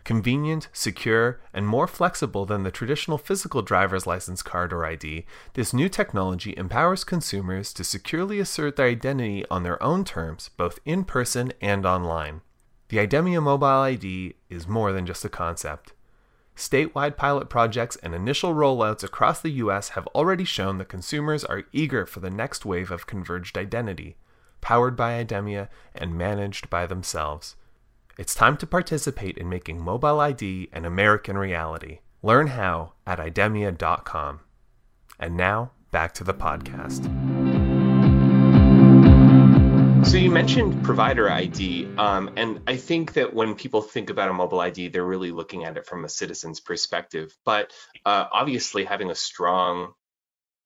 Convenient, 0.03 0.67
secure, 0.71 1.39
and 1.51 1.65
more 1.65 1.87
flexible 1.87 2.45
than 2.45 2.61
the 2.61 2.69
traditional 2.69 3.17
physical 3.17 3.61
driver's 3.61 4.05
license 4.05 4.43
card 4.43 4.71
or 4.71 4.85
ID, 4.85 5.25
this 5.53 5.73
new 5.73 5.89
technology 5.89 6.53
empowers 6.57 7.03
consumers 7.03 7.73
to 7.73 7.83
securely 7.83 8.39
assert 8.39 8.75
their 8.75 8.87
identity 8.87 9.45
on 9.49 9.63
their 9.63 9.81
own 9.81 10.03
terms, 10.03 10.51
both 10.57 10.77
in 10.85 11.05
person 11.05 11.53
and 11.59 11.85
online. 11.85 12.41
The 12.89 12.97
IDEMIA 12.97 13.41
Mobile 13.41 13.65
ID 13.65 14.35
is 14.49 14.67
more 14.67 14.91
than 14.91 15.07
just 15.07 15.25
a 15.25 15.29
concept. 15.29 15.92
Statewide 16.55 17.17
pilot 17.17 17.49
projects 17.49 17.95
and 17.97 18.13
initial 18.13 18.53
rollouts 18.53 19.03
across 19.03 19.41
the 19.41 19.51
US 19.51 19.89
have 19.89 20.07
already 20.07 20.45
shown 20.45 20.77
that 20.77 20.89
consumers 20.89 21.43
are 21.43 21.63
eager 21.71 22.05
for 22.05 22.19
the 22.19 22.29
next 22.29 22.65
wave 22.65 22.91
of 22.91 23.07
converged 23.07 23.57
identity, 23.57 24.17
powered 24.61 24.95
by 24.95 25.23
IDEMIA 25.23 25.67
and 25.95 26.17
managed 26.17 26.69
by 26.69 26.85
themselves. 26.85 27.55
It's 28.17 28.35
time 28.35 28.57
to 28.57 28.67
participate 28.67 29.37
in 29.37 29.49
making 29.49 29.83
Mobile 29.83 30.19
ID 30.19 30.69
an 30.71 30.85
American 30.85 31.37
reality. 31.37 31.99
Learn 32.21 32.47
how 32.47 32.93
at 33.07 33.17
idemia.com. 33.17 34.41
And 35.19 35.35
now, 35.35 35.71
back 35.91 36.13
to 36.15 36.23
the 36.23 36.33
podcast. 36.33 37.32
So 40.05 40.17
you 40.17 40.29
mentioned 40.29 40.83
provider 40.83 41.29
ID, 41.31 41.87
um, 41.97 42.31
and 42.35 42.61
I 42.67 42.77
think 42.77 43.13
that 43.13 43.33
when 43.33 43.55
people 43.55 43.81
think 43.81 44.09
about 44.09 44.29
a 44.29 44.33
mobile 44.33 44.59
ID, 44.59 44.89
they're 44.89 45.03
really 45.03 45.31
looking 45.31 45.63
at 45.63 45.77
it 45.77 45.85
from 45.85 46.05
a 46.05 46.09
citizen's 46.09 46.59
perspective. 46.59 47.35
But 47.45 47.71
uh, 48.05 48.25
obviously, 48.31 48.83
having 48.83 49.09
a 49.09 49.15
strong, 49.15 49.93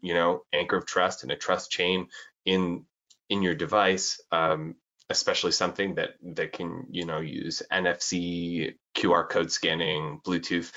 you 0.01 0.13
know, 0.13 0.41
anchor 0.51 0.77
of 0.77 0.85
trust 0.85 1.23
and 1.23 1.31
a 1.31 1.35
trust 1.35 1.71
chain 1.71 2.07
in 2.45 2.85
in 3.29 3.41
your 3.41 3.55
device 3.55 4.21
um, 4.31 4.75
especially 5.09 5.51
something 5.51 5.95
that 5.95 6.15
that 6.21 6.53
can 6.53 6.87
you 6.91 7.05
know 7.05 7.19
use 7.19 7.61
NFC, 7.71 8.75
QR 8.95 9.27
code 9.29 9.51
scanning, 9.51 10.19
Bluetooth. 10.25 10.71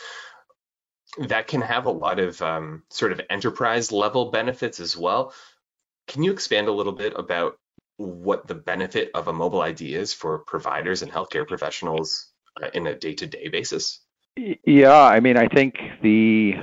That 1.18 1.49
can 1.49 1.61
have 1.62 1.87
a 1.87 1.90
lot 1.90 2.20
of 2.20 2.40
um, 2.40 2.85
sort 2.90 3.12
of 3.12 3.20
enterprise 3.29 3.90
level 3.90 4.31
benefits 4.31 4.79
as 4.79 4.96
well. 4.96 5.35
Can 6.07 6.23
you 6.23 6.33
expand 6.33 6.68
a 6.68 6.73
little 6.73 6.92
bit 6.92 7.14
about 7.16 7.59
what 8.01 8.47
the 8.47 8.55
benefit 8.55 9.11
of 9.15 9.29
a 9.29 9.33
mobile 9.33 9.61
ID 9.61 9.95
is 9.95 10.15
for 10.15 10.39
providers 10.39 11.03
and 11.03 11.13
healthcare 11.13 11.47
professionals 11.47 12.29
uh, 12.63 12.69
in 12.73 12.87
a 12.87 12.95
day-to-day 12.95 13.49
basis? 13.49 14.01
Yeah, 14.37 15.03
I 15.03 15.21
mean, 15.21 15.37
I 15.37 15.49
think 15.49 15.79
the 16.03 16.55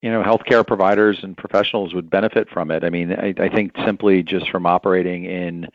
you 0.00 0.10
know 0.10 0.22
healthcare 0.24 0.66
providers 0.66 1.20
and 1.22 1.36
professionals 1.36 1.94
would 1.94 2.10
benefit 2.10 2.48
from 2.50 2.72
it. 2.72 2.82
I 2.82 2.90
mean, 2.90 3.12
I, 3.12 3.32
I 3.38 3.48
think 3.48 3.76
simply 3.84 4.24
just 4.24 4.50
from 4.50 4.66
operating 4.66 5.24
in 5.26 5.68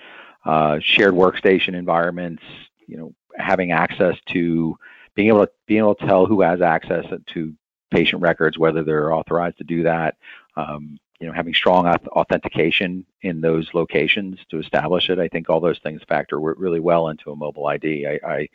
uh, 0.46 0.80
shared 0.82 1.14
workstation 1.14 1.74
environments, 1.74 2.44
you 2.86 2.98
know, 2.98 3.14
having 3.38 3.72
access 3.72 4.16
to 4.34 4.78
being 5.16 5.30
able 5.30 5.46
to 5.46 5.52
being 5.68 5.80
able 5.80 5.96
to 5.96 6.06
tell 6.06 6.26
who 6.26 6.42
has 6.42 6.62
access 6.62 7.06
to 7.28 7.54
patient 7.92 8.22
records, 8.22 8.58
whether 8.58 8.84
they're 8.84 9.14
authorized 9.14 9.60
to 9.60 9.64
do 9.64 9.84
that. 9.84 10.18
Um, 10.58 11.00
you 11.20 11.28
know, 11.28 11.34
having 11.34 11.54
strong 11.54 11.88
authentication 11.88 13.06
in 13.24 13.42
those 13.42 13.70
locations 13.74 14.40
to 14.50 14.60
establish 14.60 15.10
it. 15.10 15.20
I 15.20 15.28
think 15.28 15.50
all 15.50 15.60
those 15.60 15.80
things 15.80 16.02
factor 16.08 16.40
really 16.40 16.80
well 16.80 17.10
into 17.10 17.32
a 17.32 17.36
mobile 17.36 17.68
ID. 17.68 18.06
I 18.06 18.20
I, 18.28 18.50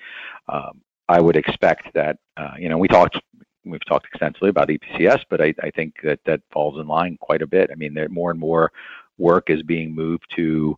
um, 0.48 0.80
I 1.08 1.20
would 1.20 1.36
expect 1.36 1.92
that 1.94 2.18
uh, 2.36 2.54
you 2.58 2.68
know 2.68 2.78
we 2.78 2.88
talked 2.88 3.18
we've 3.64 3.84
talked 3.84 4.06
extensively 4.06 4.48
about 4.48 4.68
EPCS, 4.68 5.24
but 5.28 5.40
I, 5.40 5.54
I 5.62 5.70
think 5.70 5.94
that 6.02 6.20
that 6.26 6.40
falls 6.52 6.80
in 6.80 6.86
line 6.86 7.16
quite 7.20 7.42
a 7.42 7.46
bit. 7.46 7.70
I 7.70 7.74
mean, 7.74 7.96
more 8.10 8.30
and 8.30 8.40
more 8.40 8.72
work 9.18 9.50
is 9.50 9.62
being 9.62 9.94
moved 9.94 10.26
to 10.36 10.76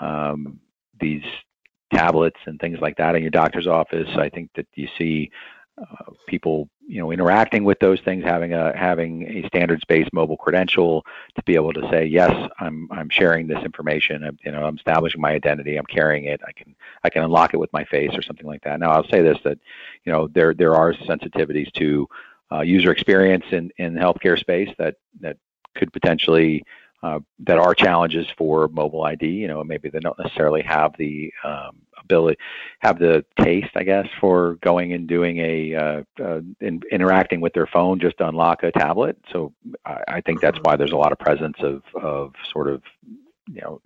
um, 0.00 0.60
these 1.00 1.22
tablets 1.92 2.38
and 2.46 2.60
things 2.60 2.78
like 2.80 2.96
that 2.96 3.14
in 3.14 3.22
your 3.22 3.30
doctor's 3.30 3.66
office. 3.66 4.08
I 4.16 4.28
think 4.28 4.50
that 4.56 4.66
you 4.74 4.88
see 4.98 5.30
people, 6.26 6.68
you 6.86 7.00
know, 7.00 7.12
interacting 7.12 7.64
with 7.64 7.78
those 7.80 8.00
things, 8.00 8.24
having 8.24 8.52
a 8.52 8.76
having 8.76 9.22
a 9.24 9.46
standards-based 9.46 10.12
mobile 10.12 10.36
credential 10.36 11.04
to 11.34 11.42
be 11.44 11.54
able 11.54 11.72
to 11.72 11.88
say, 11.90 12.04
yes, 12.04 12.32
I'm 12.60 12.88
I'm 12.90 13.08
sharing 13.10 13.46
this 13.46 13.62
information. 13.64 14.24
I'm, 14.24 14.38
you 14.44 14.52
know, 14.52 14.64
I'm 14.64 14.76
establishing 14.76 15.20
my 15.20 15.32
identity. 15.32 15.76
I'm 15.76 15.86
carrying 15.86 16.24
it. 16.24 16.40
I 16.46 16.52
can 16.52 16.74
I 17.04 17.10
can 17.10 17.22
unlock 17.22 17.54
it 17.54 17.58
with 17.58 17.72
my 17.72 17.84
face 17.84 18.10
or 18.14 18.22
something 18.22 18.46
like 18.46 18.62
that. 18.64 18.80
Now, 18.80 18.90
I'll 18.90 19.08
say 19.08 19.22
this 19.22 19.38
that, 19.44 19.58
you 20.04 20.12
know, 20.12 20.28
there 20.28 20.54
there 20.54 20.74
are 20.74 20.92
sensitivities 20.92 21.72
to 21.74 22.08
uh, 22.52 22.60
user 22.60 22.90
experience 22.90 23.44
in 23.50 23.70
in 23.78 23.94
the 23.94 24.00
healthcare 24.00 24.38
space 24.38 24.70
that 24.78 24.96
that 25.20 25.36
could 25.74 25.92
potentially 25.92 26.64
uh, 27.02 27.20
that 27.40 27.58
are 27.58 27.74
challenges 27.74 28.26
for 28.36 28.68
mobile 28.68 29.04
ID. 29.04 29.26
You 29.26 29.48
know, 29.48 29.62
maybe 29.62 29.88
they 29.88 30.00
don't 30.00 30.18
necessarily 30.18 30.62
have 30.62 30.94
the 30.98 31.32
um, 31.44 31.80
ability, 32.00 32.38
have 32.80 32.98
the 32.98 33.24
taste, 33.40 33.70
I 33.76 33.84
guess, 33.84 34.06
for 34.20 34.56
going 34.56 34.92
and 34.92 35.06
doing 35.06 35.38
a 35.38 35.74
uh, 35.74 36.02
uh, 36.22 36.40
in, 36.60 36.82
interacting 36.90 37.40
with 37.40 37.52
their 37.52 37.66
phone 37.66 38.00
just 38.00 38.18
to 38.18 38.28
unlock 38.28 38.62
a 38.62 38.72
tablet. 38.72 39.16
So 39.32 39.52
I, 39.84 40.02
I 40.08 40.20
think 40.20 40.40
that's 40.40 40.58
why 40.62 40.76
there's 40.76 40.92
a 40.92 40.96
lot 40.96 41.12
of 41.12 41.18
presence 41.18 41.56
of 41.60 41.82
of 41.94 42.34
sort 42.52 42.68
of 42.68 42.82
you 43.46 43.62
know 43.62 43.80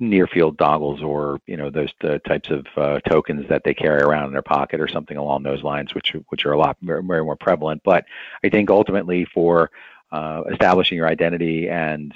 near 0.00 0.26
field 0.26 0.58
dongles 0.58 1.02
or 1.02 1.40
you 1.46 1.56
know 1.56 1.70
those 1.70 1.92
types 2.26 2.50
of 2.50 2.66
uh, 2.76 2.98
tokens 3.08 3.48
that 3.48 3.62
they 3.64 3.72
carry 3.72 4.02
around 4.02 4.26
in 4.26 4.32
their 4.32 4.42
pocket 4.42 4.80
or 4.80 4.88
something 4.88 5.16
along 5.16 5.42
those 5.42 5.62
lines 5.62 5.94
which 5.94 6.16
which 6.30 6.44
are 6.44 6.52
a 6.52 6.58
lot 6.58 6.76
very 6.82 7.02
more 7.02 7.36
prevalent 7.36 7.80
but 7.84 8.04
i 8.44 8.48
think 8.48 8.70
ultimately 8.70 9.24
for 9.24 9.70
uh, 10.12 10.42
establishing 10.50 10.96
your 10.96 11.08
identity 11.08 11.68
and 11.68 12.12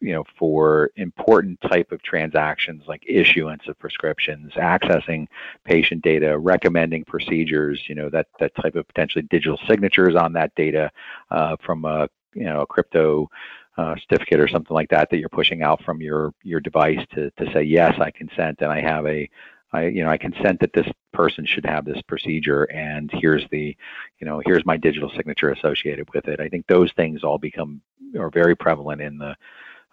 you 0.00 0.12
know 0.12 0.24
for 0.38 0.90
important 0.96 1.60
type 1.60 1.92
of 1.92 2.02
transactions 2.02 2.82
like 2.88 3.02
issuance 3.06 3.62
of 3.68 3.78
prescriptions 3.78 4.52
accessing 4.54 5.26
patient 5.64 6.02
data 6.02 6.38
recommending 6.38 7.04
procedures 7.04 7.82
you 7.88 7.94
know 7.94 8.08
that 8.08 8.26
that 8.38 8.54
type 8.56 8.74
of 8.74 8.86
potentially 8.88 9.26
digital 9.30 9.58
signatures 9.68 10.16
on 10.16 10.32
that 10.32 10.54
data 10.54 10.90
uh, 11.30 11.56
from 11.64 11.84
a 11.84 12.08
you 12.34 12.44
know 12.44 12.62
a 12.62 12.66
crypto 12.66 13.28
uh, 13.76 13.94
certificate 13.96 14.40
or 14.40 14.48
something 14.48 14.74
like 14.74 14.88
that 14.88 15.08
that 15.10 15.18
you're 15.18 15.28
pushing 15.28 15.62
out 15.62 15.82
from 15.84 16.00
your 16.00 16.32
your 16.42 16.60
device 16.60 17.00
to 17.14 17.30
to 17.32 17.50
say 17.52 17.62
yes 17.62 17.94
I 18.00 18.10
consent 18.10 18.58
and 18.60 18.72
I 18.72 18.80
have 18.80 19.06
a 19.06 19.28
I, 19.72 19.86
you 19.86 20.02
know, 20.02 20.10
I 20.10 20.18
consent 20.18 20.60
that 20.60 20.72
this 20.72 20.86
person 21.12 21.46
should 21.46 21.64
have 21.64 21.84
this 21.84 22.00
procedure, 22.02 22.64
and 22.64 23.10
here's 23.12 23.44
the, 23.50 23.76
you 24.18 24.26
know, 24.26 24.42
here's 24.44 24.66
my 24.66 24.76
digital 24.76 25.10
signature 25.16 25.50
associated 25.50 26.08
with 26.12 26.26
it. 26.28 26.40
I 26.40 26.48
think 26.48 26.66
those 26.66 26.92
things 26.92 27.22
all 27.22 27.38
become 27.38 27.80
are 28.18 28.30
very 28.30 28.56
prevalent 28.56 29.00
in 29.00 29.18
the, 29.18 29.36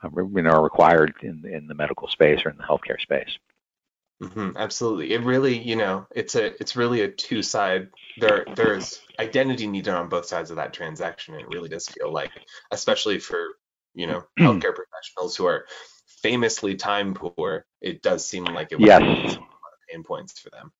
uh, 0.03 0.09
you 0.15 0.41
know, 0.41 0.49
are 0.49 0.63
required 0.63 1.13
in 1.21 1.45
in 1.45 1.67
the 1.67 1.75
medical 1.75 2.07
space 2.07 2.39
or 2.43 2.49
in 2.49 2.57
the 2.57 2.63
healthcare 2.63 2.99
space. 2.99 3.37
Mm-hmm, 4.21 4.57
absolutely, 4.57 5.13
it 5.13 5.23
really, 5.23 5.55
you 5.55 5.75
know, 5.75 6.07
it's 6.15 6.33
a 6.33 6.59
it's 6.59 6.75
really 6.75 7.01
a 7.01 7.07
two 7.07 7.43
side. 7.43 7.89
There 8.17 8.45
there's 8.55 9.01
identity 9.19 9.67
needed 9.67 9.93
on 9.93 10.09
both 10.09 10.25
sides 10.25 10.49
of 10.49 10.55
that 10.55 10.73
transaction. 10.73 11.35
It 11.35 11.47
really 11.49 11.69
does 11.69 11.87
feel 11.87 12.11
like, 12.11 12.31
especially 12.71 13.19
for 13.19 13.45
you 13.93 14.07
know 14.07 14.23
healthcare 14.39 14.73
professionals 14.73 15.35
who 15.35 15.45
are 15.45 15.67
famously 16.23 16.73
time 16.73 17.13
poor, 17.13 17.67
it 17.79 18.01
does 18.01 18.27
seem 18.27 18.45
like 18.45 18.71
it. 18.71 18.79
Yes 18.79 19.37
pain 19.89 20.03
points 20.03 20.39
for 20.39 20.49
them. 20.49 20.71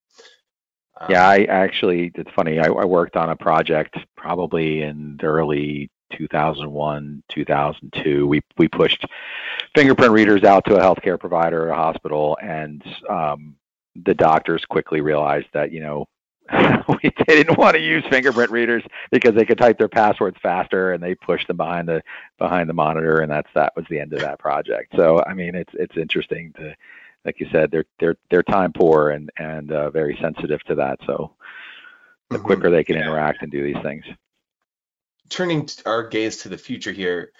Um, 1.00 1.06
yeah, 1.10 1.28
I 1.28 1.44
actually, 1.44 2.10
it's 2.14 2.30
funny. 2.34 2.58
I, 2.58 2.66
I, 2.66 2.84
worked 2.84 3.16
on 3.16 3.30
a 3.30 3.36
project 3.36 3.96
probably 4.16 4.82
in 4.82 5.16
the 5.20 5.26
early 5.26 5.90
2001, 6.16 7.22
2002. 7.28 8.26
We 8.26 8.40
we 8.56 8.68
pushed 8.68 9.04
fingerprint 9.74 10.12
readers 10.12 10.42
out 10.42 10.64
to 10.64 10.76
a 10.76 10.80
healthcare 10.80 11.18
provider, 11.18 11.68
a 11.68 11.76
hospital, 11.76 12.36
and 12.42 12.82
um, 13.08 13.56
the 14.04 14.14
doctors 14.14 14.64
quickly 14.64 15.00
realized 15.00 15.46
that 15.52 15.70
you 15.70 15.80
know 15.80 16.06
we 16.88 17.10
didn't 17.26 17.58
want 17.58 17.74
to 17.74 17.80
use 17.80 18.04
fingerprint 18.10 18.50
readers 18.50 18.82
because 19.10 19.34
they 19.34 19.44
could 19.44 19.58
type 19.58 19.78
their 19.78 19.88
passwords 19.88 20.38
faster 20.42 20.92
and 20.92 21.02
they 21.02 21.14
pushed 21.14 21.46
them 21.46 21.58
behind 21.58 21.86
the 21.86 22.02
behind 22.38 22.68
the 22.68 22.74
monitor 22.74 23.20
and 23.20 23.30
that's 23.30 23.50
that 23.54 23.72
was 23.76 23.84
the 23.90 24.00
end 24.00 24.14
of 24.14 24.20
that 24.20 24.38
project 24.38 24.94
so 24.96 25.22
i 25.26 25.34
mean 25.34 25.54
it's 25.54 25.72
it's 25.74 25.96
interesting 25.98 26.52
to 26.56 26.74
like 27.28 27.40
you 27.40 27.46
said, 27.52 27.70
they're 27.70 27.84
they're 28.00 28.16
they're 28.30 28.42
time 28.42 28.72
poor 28.72 29.10
and 29.10 29.30
and 29.36 29.70
uh, 29.70 29.90
very 29.90 30.18
sensitive 30.20 30.60
to 30.64 30.74
that. 30.76 30.98
So 31.06 31.34
the 32.30 32.36
mm-hmm. 32.36 32.46
quicker 32.46 32.70
they 32.70 32.84
can 32.84 32.96
yeah. 32.96 33.02
interact 33.02 33.42
and 33.42 33.52
do 33.52 33.62
these 33.62 33.82
things. 33.82 34.04
Turning 35.28 35.68
our 35.84 36.08
gaze 36.08 36.38
to 36.38 36.48
the 36.48 36.56
future 36.56 36.90
here, 36.90 37.32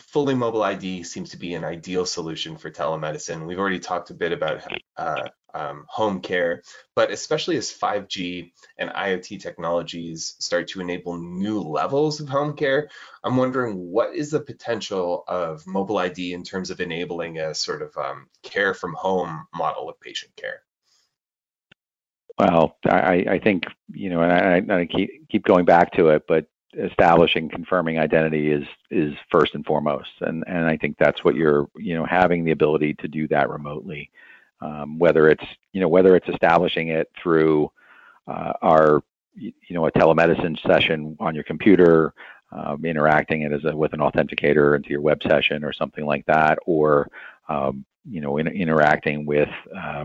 fully 0.00 0.34
mobile 0.34 0.64
ID 0.64 1.04
seems 1.04 1.30
to 1.30 1.36
be 1.36 1.54
an 1.54 1.64
ideal 1.64 2.04
solution 2.04 2.56
for 2.56 2.68
telemedicine. 2.68 3.46
We've 3.46 3.60
already 3.60 3.78
talked 3.78 4.10
a 4.10 4.14
bit 4.14 4.32
about 4.32 4.64
uh, 4.96 5.28
um, 5.58 5.84
home 5.88 6.20
care, 6.20 6.62
but 6.94 7.10
especially 7.10 7.56
as 7.56 7.72
5G 7.72 8.52
and 8.78 8.90
IoT 8.90 9.40
technologies 9.40 10.36
start 10.38 10.68
to 10.68 10.80
enable 10.80 11.18
new 11.18 11.60
levels 11.60 12.20
of 12.20 12.28
home 12.28 12.54
care, 12.54 12.88
I'm 13.24 13.36
wondering 13.36 13.76
what 13.76 14.14
is 14.14 14.30
the 14.30 14.40
potential 14.40 15.24
of 15.26 15.66
mobile 15.66 15.98
ID 15.98 16.32
in 16.32 16.44
terms 16.44 16.70
of 16.70 16.80
enabling 16.80 17.38
a 17.38 17.54
sort 17.54 17.82
of 17.82 17.96
um, 17.96 18.28
care 18.42 18.72
from 18.72 18.94
home 18.94 19.46
model 19.54 19.88
of 19.88 20.00
patient 20.00 20.32
care? 20.36 20.62
Well, 22.38 22.76
I, 22.84 23.24
I 23.28 23.38
think 23.40 23.64
you 23.92 24.10
know, 24.10 24.22
and 24.22 24.70
I, 24.72 24.80
I 24.80 24.86
keep 24.86 25.28
keep 25.28 25.44
going 25.44 25.64
back 25.64 25.92
to 25.94 26.10
it, 26.10 26.22
but 26.28 26.46
establishing 26.74 27.48
confirming 27.48 27.98
identity 27.98 28.52
is 28.52 28.64
is 28.90 29.14
first 29.30 29.54
and 29.54 29.64
foremost 29.64 30.10
and 30.20 30.44
and 30.46 30.66
i 30.66 30.76
think 30.76 30.96
that's 30.98 31.24
what 31.24 31.34
you're 31.34 31.66
you 31.76 31.94
know 31.94 32.04
having 32.04 32.44
the 32.44 32.50
ability 32.50 32.92
to 32.92 33.08
do 33.08 33.26
that 33.26 33.48
remotely 33.48 34.10
um, 34.60 34.98
whether 34.98 35.28
it's 35.28 35.44
you 35.72 35.80
know 35.80 35.88
whether 35.88 36.16
it's 36.16 36.28
establishing 36.28 36.88
it 36.88 37.10
through 37.22 37.70
uh, 38.26 38.52
our 38.62 39.02
you 39.34 39.52
know 39.70 39.86
a 39.86 39.92
telemedicine 39.92 40.60
session 40.66 41.16
on 41.20 41.34
your 41.34 41.44
computer 41.44 42.12
um, 42.50 42.84
interacting 42.84 43.42
it 43.42 43.52
as 43.52 43.64
a, 43.64 43.76
with 43.76 43.92
an 43.92 44.00
authenticator 44.00 44.74
into 44.76 44.90
your 44.90 45.00
web 45.00 45.20
session 45.22 45.64
or 45.64 45.72
something 45.72 46.06
like 46.06 46.24
that 46.26 46.58
or 46.66 47.08
um, 47.48 47.84
you 48.04 48.20
know 48.20 48.38
in, 48.38 48.48
interacting 48.48 49.24
with 49.24 49.48
uh, 49.76 50.04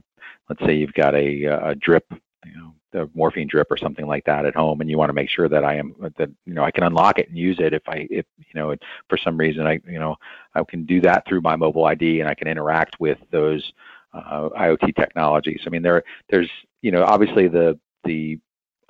let's 0.50 0.63
say 0.66 0.76
you've 0.76 0.94
got 0.94 1.16
a, 1.16 1.46
a 1.46 1.76
drip 1.76 2.06
you 2.46 2.56
know 2.56 2.74
the 2.92 3.10
morphine 3.16 3.48
drip 3.48 3.72
or 3.72 3.78
something 3.78 4.06
like 4.06 4.24
that 4.26 4.46
at 4.46 4.56
home 4.56 4.82
and 4.82 4.89
you 4.89 4.98
want 4.98 5.10
to 5.10 5.13
make 5.13 5.30
sure 5.30 5.50
that 5.50 5.63
I 5.63 5.76
am 5.76 5.96
that 6.18 6.30
you 6.46 6.54
know 6.54 6.63
I 6.63 6.72
can 6.72 6.84
unlock 6.84 7.18
it 7.18 7.28
and 7.28 7.38
use 7.38 7.58
it 7.60 7.74
if 7.74 7.82
I 7.88 8.08
if 8.10 8.26
you 8.38 8.54
know 8.54 8.76
for 9.10 9.18
some 9.18 9.36
reason 9.36 9.66
I 9.66 9.80
you 9.88 10.00
know 10.00 10.16
I 10.54 10.63
can 10.63 10.86
do 10.86 11.02
that 11.02 11.26
through 11.28 11.42
my 11.42 11.56
mobile 11.56 11.86
ID 11.86 12.20
and 12.20 12.30
I 12.30 12.36
can 12.36 12.48
interact 12.48 13.00
with 13.00 13.18
those 13.32 13.74
uh, 14.13 14.49
IoT 14.49 14.95
technologies. 14.95 15.62
I 15.65 15.69
mean 15.69 15.82
there 15.82 16.04
there's 16.30 16.49
you 16.82 16.91
know 16.91 17.04
obviously 17.04 17.47
the 17.47 17.80
the 18.04 18.39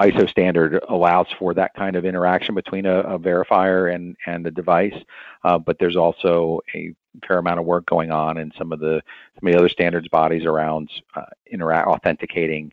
ISO 0.01 0.29
standard 0.29 0.83
allows 0.89 1.27
for 1.37 1.53
that 1.53 1.73
kind 1.75 1.95
of 1.95 2.05
interaction 2.05 2.55
between 2.55 2.85
a, 2.85 2.99
a 3.01 3.19
verifier 3.19 3.93
and 3.93 4.15
and 4.25 4.45
the 4.45 4.51
device, 4.51 4.95
uh, 5.43 5.57
but 5.57 5.77
there's 5.79 5.95
also 5.95 6.59
a 6.75 6.93
fair 7.27 7.37
amount 7.37 7.59
of 7.59 7.65
work 7.65 7.85
going 7.85 8.11
on 8.11 8.37
in 8.37 8.51
some 8.57 8.71
of 8.71 8.79
the 8.79 9.01
some 9.39 9.47
of 9.47 9.53
the 9.53 9.59
other 9.59 9.69
standards 9.69 10.07
bodies 10.07 10.45
around 10.45 10.89
uh, 11.15 11.25
interact 11.51 11.87
authenticating 11.87 12.71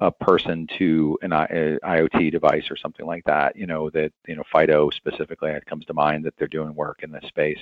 a 0.00 0.10
person 0.10 0.66
to 0.78 1.18
an 1.20 1.32
I, 1.32 1.46
IoT 1.84 2.32
device 2.32 2.70
or 2.70 2.76
something 2.76 3.04
like 3.04 3.24
that. 3.24 3.54
You 3.54 3.66
know 3.66 3.90
that 3.90 4.12
you 4.26 4.34
know 4.34 4.44
FIDO 4.52 4.90
specifically 4.90 5.50
it 5.50 5.66
comes 5.66 5.84
to 5.86 5.94
mind 5.94 6.24
that 6.24 6.34
they're 6.38 6.48
doing 6.48 6.74
work 6.74 7.02
in 7.02 7.12
this 7.12 7.24
space. 7.28 7.60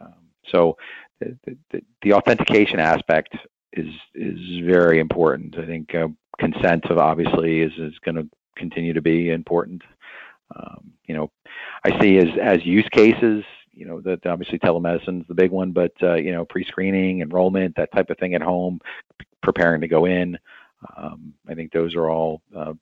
Um, 0.00 0.14
so 0.50 0.76
the, 1.20 1.56
the, 1.70 1.82
the, 2.02 2.12
authentication 2.12 2.78
aspect 2.78 3.36
is 3.72 3.92
is 4.14 4.64
very 4.64 5.00
important. 5.00 5.58
I 5.58 5.66
think 5.66 5.94
uh, 5.94 6.08
consent 6.38 6.86
of 6.86 6.98
obviously 6.98 7.62
is 7.62 7.72
is 7.78 7.98
going 8.04 8.16
to 8.16 8.28
continue 8.56 8.92
to 8.92 9.02
be 9.02 9.30
important. 9.30 9.82
Um, 10.54 10.92
you 11.06 11.14
know, 11.14 11.30
I 11.84 12.00
see 12.00 12.18
as 12.18 12.28
as 12.40 12.64
use 12.64 12.88
cases. 12.90 13.44
You 13.72 13.86
know 13.86 14.00
that 14.02 14.24
obviously 14.26 14.58
telemedicine 14.58 15.20
is 15.20 15.28
the 15.28 15.34
big 15.34 15.50
one, 15.50 15.72
but 15.72 15.92
uh, 16.02 16.14
you 16.14 16.32
know 16.32 16.44
pre-screening, 16.44 17.20
enrollment, 17.20 17.76
that 17.76 17.92
type 17.92 18.10
of 18.10 18.18
thing 18.18 18.34
at 18.34 18.42
home, 18.42 18.80
preparing 19.42 19.82
to 19.82 19.88
go 19.88 20.06
in. 20.06 20.38
Um, 20.96 21.34
I 21.48 21.54
think 21.54 21.72
those 21.72 21.94
are 21.94 22.08
all 22.08 22.42
uh, 22.54 22.72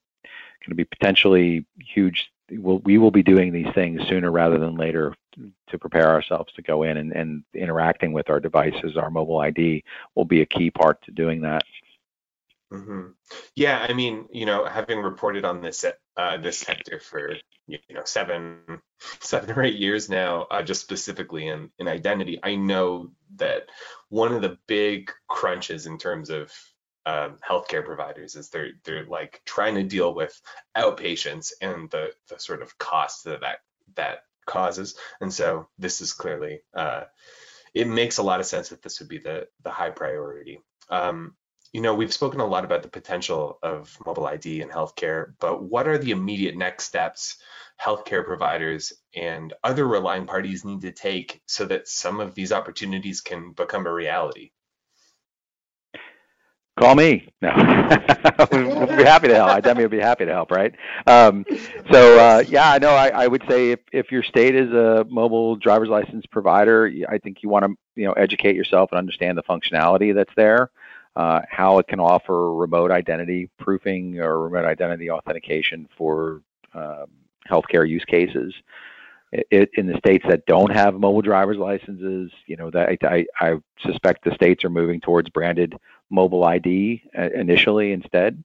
going 0.65 0.71
to 0.71 0.75
be 0.75 0.85
potentially 0.85 1.67
huge. 1.79 2.31
We'll, 2.51 2.79
we 2.81 2.99
will 2.99 3.11
be 3.11 3.23
doing 3.23 3.53
these 3.53 3.73
things 3.75 4.03
sooner 4.09 4.31
rather 4.31 4.59
than 4.59 4.77
later 4.77 5.15
to 5.69 5.79
prepare 5.79 6.11
ourselves 6.11 6.53
to 6.55 6.63
go 6.63 6.83
in 6.83 6.97
and, 6.97 7.13
and 7.13 7.45
interacting 7.55 8.13
with 8.13 8.29
our 8.31 8.39
devices. 8.39 8.97
Our 8.97 9.11
mobile 9.11 9.39
ID 9.39 9.83
will 10.15 10.25
be 10.25 10.43
a 10.43 10.47
key 10.47 10.71
part 10.71 11.03
to 11.03 11.11
doing 11.11 11.41
that. 11.43 11.65
Mm-hmm. 12.73 13.13
Yeah, 13.55 13.87
I 13.89 13.93
mean, 13.93 14.27
you 14.33 14.47
know, 14.47 14.65
having 14.65 14.99
reported 14.99 15.45
on 15.45 15.61
this 15.61 15.85
uh, 16.17 16.37
this 16.39 16.59
sector 16.59 16.99
for 16.99 17.35
you 17.67 17.79
know 17.91 18.03
seven 18.05 18.59
seven 19.21 19.51
or 19.57 19.63
eight 19.63 19.79
years 19.79 20.09
now, 20.09 20.43
uh, 20.51 20.63
just 20.63 20.81
specifically 20.81 21.49
in 21.49 21.71
in 21.79 21.89
identity, 21.89 22.41
I 22.43 22.57
know 22.57 23.11
that 23.37 23.69
one 24.09 24.33
of 24.33 24.43
the 24.43 24.59
big 24.67 25.13
crunches 25.29 25.87
in 25.87 25.99
terms 25.99 26.31
of 26.31 26.53
um, 27.07 27.39
healthcare 27.47 27.85
providers 27.85 28.35
is 28.35 28.49
they're 28.49 28.71
they're 28.85 29.05
like 29.05 29.43
trying 29.45 29.75
to 29.75 29.83
deal 29.83 30.15
with 30.15 30.41
outpatients 30.77 31.53
and 31.61 31.91
the 31.91 32.13
the 32.29 32.39
sort 32.39 32.63
of 32.63 32.77
cost 32.79 33.25
that 33.25 33.41
that, 33.41 33.59
that 33.97 34.19
causes. 34.47 34.97
And 35.21 35.33
so 35.33 35.69
this 35.79 36.01
is 36.01 36.13
clearly 36.13 36.61
uh, 36.75 37.05
it 37.75 37.89
makes 37.89 38.19
a 38.19 38.23
lot 38.23 38.41
of 38.41 38.47
sense 38.47 38.69
that 38.71 38.83
this 38.83 39.01
would 39.01 39.09
be 39.09 39.19
the 39.19 39.49
the 39.63 39.71
high 39.71 39.91
priority. 39.91 40.61
Um, 40.89 41.35
you 41.73 41.81
know, 41.81 41.95
we've 41.95 42.13
spoken 42.13 42.39
a 42.39 42.47
lot 42.47 42.65
about 42.65 42.83
the 42.83 42.89
potential 42.89 43.59
of 43.61 43.99
mobile 44.07 44.27
ID 44.27 44.61
in 44.61 44.69
healthcare, 44.69 45.33
but 45.41 45.65
what 45.65 45.89
are 45.89 45.99
the 45.99 46.13
immediate 46.13 46.57
next 46.57 46.85
steps 46.85 47.37
healthcare 47.83 48.25
providers 48.25 48.93
and 49.17 49.53
other 49.65 49.85
relying 49.85 50.27
parties 50.27 50.65
need 50.65 50.83
to 50.83 50.93
take 50.93 51.43
so 51.47 51.65
that 51.65 51.89
some 51.89 52.21
of 52.21 52.37
these 52.37 52.53
opportunities 52.53 53.21
can 53.21 53.51
become 53.53 53.87
a 53.87 53.93
reality? 53.93 54.53
Call 56.77 56.97
me. 56.97 57.29
No, 57.41 57.53
we'll 58.51 58.87
be 58.87 59.05
happy 59.05 59.29
to 59.29 59.35
help. 59.37 59.51
I 59.51 59.61
definitely 59.61 59.85
would 59.85 59.91
be 59.93 60.01
happy 60.01 60.25
to 60.25 60.33
help, 60.33 60.51
right? 60.51 60.75
Um, 61.07 61.45
so 61.93 62.19
uh, 62.19 62.43
yeah, 62.49 62.73
I 62.73 62.79
know. 62.79 62.91
I, 62.91 63.11
I 63.11 63.27
would 63.29 63.45
say 63.49 63.71
if, 63.71 63.81
if 63.93 64.11
your 64.11 64.25
state 64.25 64.57
is 64.57 64.73
a 64.73 65.07
mobile 65.09 65.55
driver's 65.55 65.89
license 65.89 66.27
provider, 66.27 66.91
I 67.09 67.19
think 67.19 67.45
you 67.45 67.49
want 67.49 67.65
to 67.65 67.75
you 67.95 68.07
know 68.07 68.13
educate 68.15 68.57
yourself 68.57 68.91
and 68.91 68.99
understand 68.99 69.39
the 69.39 69.45
functionality 69.45 70.13
that's 70.13 70.35
there, 70.35 70.73
uh, 71.15 71.43
how 71.49 71.79
it 71.79 71.87
can 71.87 72.01
offer 72.01 72.53
remote 72.53 72.91
identity 72.91 73.49
proofing 73.59 74.19
or 74.19 74.41
remote 74.41 74.67
identity 74.67 75.11
authentication 75.11 75.89
for 75.97 76.43
um, 76.75 77.07
healthcare 77.49 77.89
use 77.89 78.05
cases. 78.05 78.53
It, 79.51 79.71
in 79.75 79.87
the 79.87 79.99
states 79.99 80.25
that 80.29 80.47
don't 80.47 80.71
have 80.71 80.95
mobile 80.95 81.23
driver's 81.23 81.57
licenses, 81.57 82.31
you 82.47 82.57
know, 82.57 82.71
that 82.71 82.99
I, 83.03 83.27
I 83.41 83.57
suspect 83.81 84.23
the 84.23 84.35
states 84.35 84.65
are 84.65 84.71
moving 84.71 85.01
towards 85.01 85.29
branded 85.29 85.75
mobile 86.09 86.45
ID 86.45 87.03
uh, 87.19 87.31
initially 87.35 87.93
instead. 87.93 88.43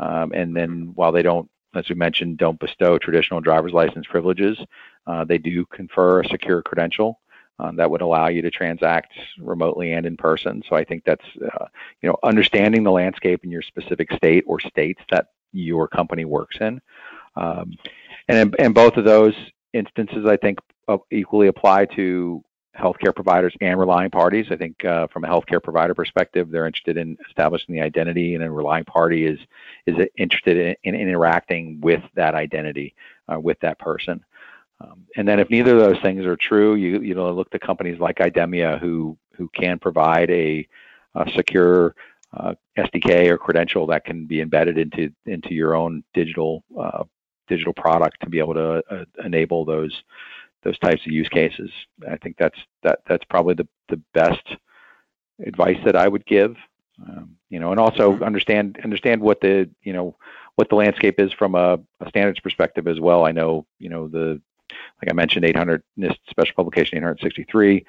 Um, 0.00 0.32
and 0.32 0.56
then 0.56 0.92
while 0.94 1.12
they 1.12 1.22
don't, 1.22 1.48
as 1.74 1.88
we 1.88 1.94
mentioned, 1.94 2.38
don't 2.38 2.58
bestow 2.58 2.98
traditional 2.98 3.40
driver's 3.40 3.72
license 3.72 4.06
privileges, 4.06 4.58
uh, 5.06 5.24
they 5.24 5.38
do 5.38 5.64
confer 5.66 6.20
a 6.20 6.28
secure 6.28 6.60
credential 6.60 7.20
um, 7.58 7.76
that 7.76 7.90
would 7.90 8.02
allow 8.02 8.28
you 8.28 8.42
to 8.42 8.50
transact 8.50 9.12
remotely 9.38 9.92
and 9.92 10.06
in 10.06 10.16
person. 10.16 10.62
So 10.68 10.74
I 10.74 10.84
think 10.84 11.04
that's, 11.04 11.24
uh, 11.40 11.66
you 12.00 12.08
know, 12.08 12.16
understanding 12.24 12.82
the 12.82 12.90
landscape 12.90 13.44
in 13.44 13.50
your 13.50 13.62
specific 13.62 14.12
state 14.12 14.44
or 14.46 14.58
states 14.58 15.00
that 15.10 15.28
your 15.52 15.86
company 15.86 16.24
works 16.24 16.56
in. 16.60 16.80
Um, 17.36 17.76
and, 18.28 18.54
and 18.58 18.74
both 18.74 18.96
of 18.96 19.04
those 19.04 19.34
instances, 19.72 20.26
I 20.26 20.36
think, 20.36 20.58
equally 21.10 21.48
apply 21.48 21.86
to 21.96 22.42
healthcare 22.78 23.14
providers 23.14 23.54
and 23.60 23.78
relying 23.78 24.10
parties. 24.10 24.46
I 24.50 24.56
think 24.56 24.84
uh, 24.84 25.06
from 25.08 25.24
a 25.24 25.28
healthcare 25.28 25.62
provider 25.62 25.94
perspective, 25.94 26.50
they're 26.50 26.66
interested 26.66 26.96
in 26.96 27.18
establishing 27.28 27.74
the 27.74 27.80
identity, 27.80 28.34
and 28.34 28.42
a 28.42 28.50
relying 28.50 28.84
party 28.84 29.26
is 29.26 29.38
is 29.86 29.96
interested 30.16 30.56
in, 30.84 30.94
in 30.94 31.00
interacting 31.00 31.80
with 31.80 32.02
that 32.14 32.34
identity, 32.34 32.94
uh, 33.32 33.38
with 33.38 33.58
that 33.60 33.78
person. 33.78 34.24
Um, 34.80 35.06
and 35.16 35.28
then 35.28 35.38
if 35.38 35.50
neither 35.50 35.74
of 35.76 35.80
those 35.80 36.02
things 36.02 36.24
are 36.24 36.36
true, 36.36 36.74
you 36.74 37.00
you 37.00 37.14
know 37.14 37.30
look 37.32 37.50
to 37.50 37.58
companies 37.58 38.00
like 38.00 38.16
Idemia 38.16 38.80
who 38.80 39.16
who 39.36 39.48
can 39.48 39.78
provide 39.78 40.30
a, 40.30 40.66
a 41.14 41.30
secure 41.34 41.94
uh, 42.34 42.54
SDK 42.76 43.28
or 43.28 43.38
credential 43.38 43.86
that 43.86 44.04
can 44.04 44.26
be 44.26 44.40
embedded 44.40 44.78
into 44.78 45.12
into 45.26 45.54
your 45.54 45.74
own 45.74 46.02
digital 46.14 46.64
uh, 46.78 47.04
digital 47.52 47.72
product 47.72 48.20
to 48.20 48.30
be 48.30 48.38
able 48.38 48.54
to 48.54 48.82
uh, 48.90 49.04
enable 49.24 49.64
those 49.64 50.02
those 50.62 50.78
types 50.78 51.04
of 51.04 51.12
use 51.12 51.28
cases. 51.28 51.70
I 52.08 52.16
think 52.16 52.36
that's 52.38 52.58
that 52.82 53.00
that's 53.06 53.24
probably 53.24 53.54
the 53.54 53.68
the 53.88 54.00
best 54.14 54.56
advice 55.44 55.78
that 55.84 55.96
I 55.96 56.08
would 56.08 56.26
give. 56.26 56.56
Um, 57.04 57.36
you 57.48 57.58
know, 57.58 57.70
and 57.72 57.80
also 57.80 58.18
understand 58.20 58.78
understand 58.84 59.20
what 59.20 59.40
the 59.40 59.68
you 59.82 59.92
know 59.92 60.16
what 60.56 60.68
the 60.68 60.76
landscape 60.76 61.18
is 61.18 61.32
from 61.32 61.54
a, 61.54 61.78
a 62.00 62.08
standards 62.08 62.40
perspective 62.40 62.86
as 62.86 63.00
well. 63.00 63.24
I 63.24 63.32
know 63.32 63.66
you 63.78 63.88
know 63.88 64.08
the 64.08 64.40
like 64.70 65.10
I 65.10 65.12
mentioned 65.12 65.44
800 65.44 65.82
NIST 65.98 66.18
special 66.30 66.54
publication 66.54 66.98
863 66.98 67.84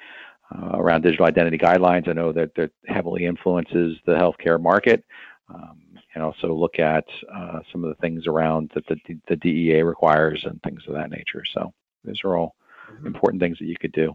uh, 0.54 0.78
around 0.78 1.02
digital 1.02 1.26
identity 1.26 1.58
guidelines. 1.58 2.08
I 2.08 2.12
know 2.12 2.32
that 2.32 2.54
that 2.56 2.70
heavily 2.86 3.24
influences 3.24 3.98
the 4.04 4.14
healthcare 4.14 4.60
market. 4.60 5.04
Um, 5.52 5.83
and 6.14 6.22
also 6.22 6.54
look 6.54 6.78
at 6.78 7.04
uh, 7.34 7.60
some 7.72 7.84
of 7.84 7.90
the 7.90 8.00
things 8.00 8.26
around 8.26 8.70
that 8.74 8.86
the, 8.86 8.96
the 9.28 9.36
DEA 9.36 9.82
requires 9.82 10.44
and 10.44 10.62
things 10.62 10.82
of 10.86 10.94
that 10.94 11.10
nature. 11.10 11.42
So 11.52 11.72
those 12.04 12.20
are 12.24 12.36
all 12.36 12.54
mm-hmm. 12.90 13.06
important 13.06 13.42
things 13.42 13.58
that 13.58 13.66
you 13.66 13.76
could 13.80 13.92
do. 13.92 14.14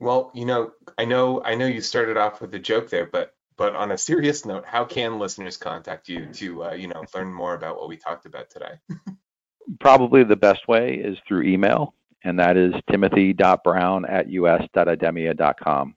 Well, 0.00 0.32
you 0.34 0.46
know, 0.46 0.72
I 0.98 1.04
know 1.04 1.42
I 1.44 1.54
know 1.54 1.66
you 1.66 1.80
started 1.80 2.16
off 2.16 2.40
with 2.40 2.52
a 2.54 2.58
joke 2.58 2.90
there, 2.90 3.06
but 3.06 3.34
but 3.56 3.76
on 3.76 3.92
a 3.92 3.98
serious 3.98 4.44
note, 4.44 4.64
how 4.66 4.84
can 4.84 5.20
listeners 5.20 5.56
contact 5.56 6.08
you 6.08 6.26
to 6.32 6.64
uh, 6.64 6.72
you 6.72 6.88
know 6.88 7.04
learn 7.14 7.32
more 7.32 7.54
about 7.54 7.76
what 7.76 7.88
we 7.88 7.96
talked 7.96 8.26
about 8.26 8.50
today? 8.50 8.80
Probably 9.80 10.24
the 10.24 10.34
best 10.34 10.66
way 10.66 10.94
is 10.94 11.16
through 11.28 11.42
email, 11.42 11.94
and 12.24 12.40
that 12.40 12.56
is 12.56 12.74
timothy.brown 12.90 14.04
at 14.06 14.26
us.idemia.com, 14.26 15.94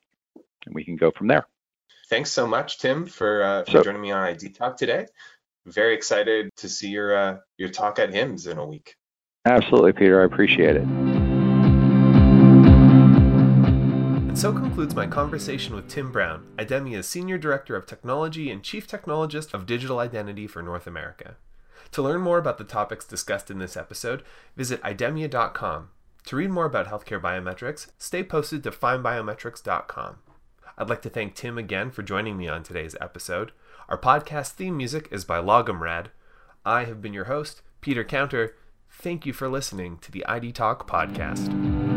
and 0.66 0.76
we 0.76 0.86
can 0.86 0.98
go 0.98 1.12
from 1.18 1.28
there. 1.28 1.48
Thanks 2.16 2.32
so 2.32 2.48
much, 2.48 2.78
Tim, 2.78 3.06
for, 3.06 3.44
uh, 3.44 3.66
for 3.66 3.72
so, 3.72 3.84
joining 3.84 4.00
me 4.00 4.10
on 4.10 4.24
ID 4.24 4.48
Talk 4.52 4.78
today. 4.78 5.06
Very 5.66 5.94
excited 5.94 6.50
to 6.56 6.70
see 6.70 6.88
your 6.88 7.14
uh, 7.14 7.40
your 7.58 7.68
talk 7.68 8.00
at 8.00 8.14
HIMSS 8.14 8.48
in 8.48 8.58
a 8.58 8.66
week. 8.66 8.96
Absolutely, 9.46 9.92
Peter. 9.92 10.22
I 10.22 10.24
appreciate 10.24 10.78
it. 10.78 10.84
And 14.24 14.40
so 14.40 14.54
concludes 14.54 14.96
my 14.96 15.08
conversation 15.08 15.76
with 15.76 15.90
Tim 15.90 16.14
Brown, 16.14 16.48
IDEMIA's 16.58 17.06
Senior 17.06 17.38
Director 17.38 17.76
of 17.76 17.86
Technology 17.86 18.50
and 18.50 18.64
Chief 18.64 18.88
Technologist 18.88 19.54
of 19.54 19.66
Digital 19.66 20.00
Identity 20.00 20.48
for 20.48 20.62
North 20.62 20.88
America. 20.88 21.36
To 21.92 22.02
learn 22.02 22.22
more 22.22 22.38
about 22.38 22.58
the 22.58 22.64
topics 22.64 23.04
discussed 23.04 23.52
in 23.52 23.60
this 23.60 23.76
episode, 23.76 24.24
visit 24.56 24.82
idemia.com. 24.84 25.90
To 26.28 26.36
read 26.38 26.50
more 26.50 26.64
about 26.64 26.88
healthcare 26.88 27.20
biometrics, 27.20 27.88
stay 27.98 28.24
posted 28.24 28.64
to 28.64 28.72
findbiometrics.com. 28.72 30.20
I'd 30.78 30.90
like 30.90 31.02
to 31.04 31.10
thank 31.10 31.36
Tim 31.36 31.58
again 31.58 31.92
for 31.92 32.04
joining 32.04 32.38
me 32.38 32.48
on 32.48 32.64
today's 32.64 32.96
episode. 33.00 33.52
Our 33.88 33.98
podcast 33.98 34.52
theme 34.52 34.76
music 34.76 35.08
is 35.12 35.24
by 35.24 35.38
Logomrad. 35.38 36.08
I 36.66 36.86
have 36.86 37.02
been 37.02 37.14
your 37.14 37.26
host, 37.26 37.62
Peter 37.82 38.04
Counter. 38.04 38.56
Thank 38.90 39.26
you 39.26 39.34
for 39.34 39.48
listening 39.48 40.00
to 40.00 40.12
the 40.12 40.26
ID 40.26 40.52
Talk 40.52 40.90
podcast. 40.90 41.95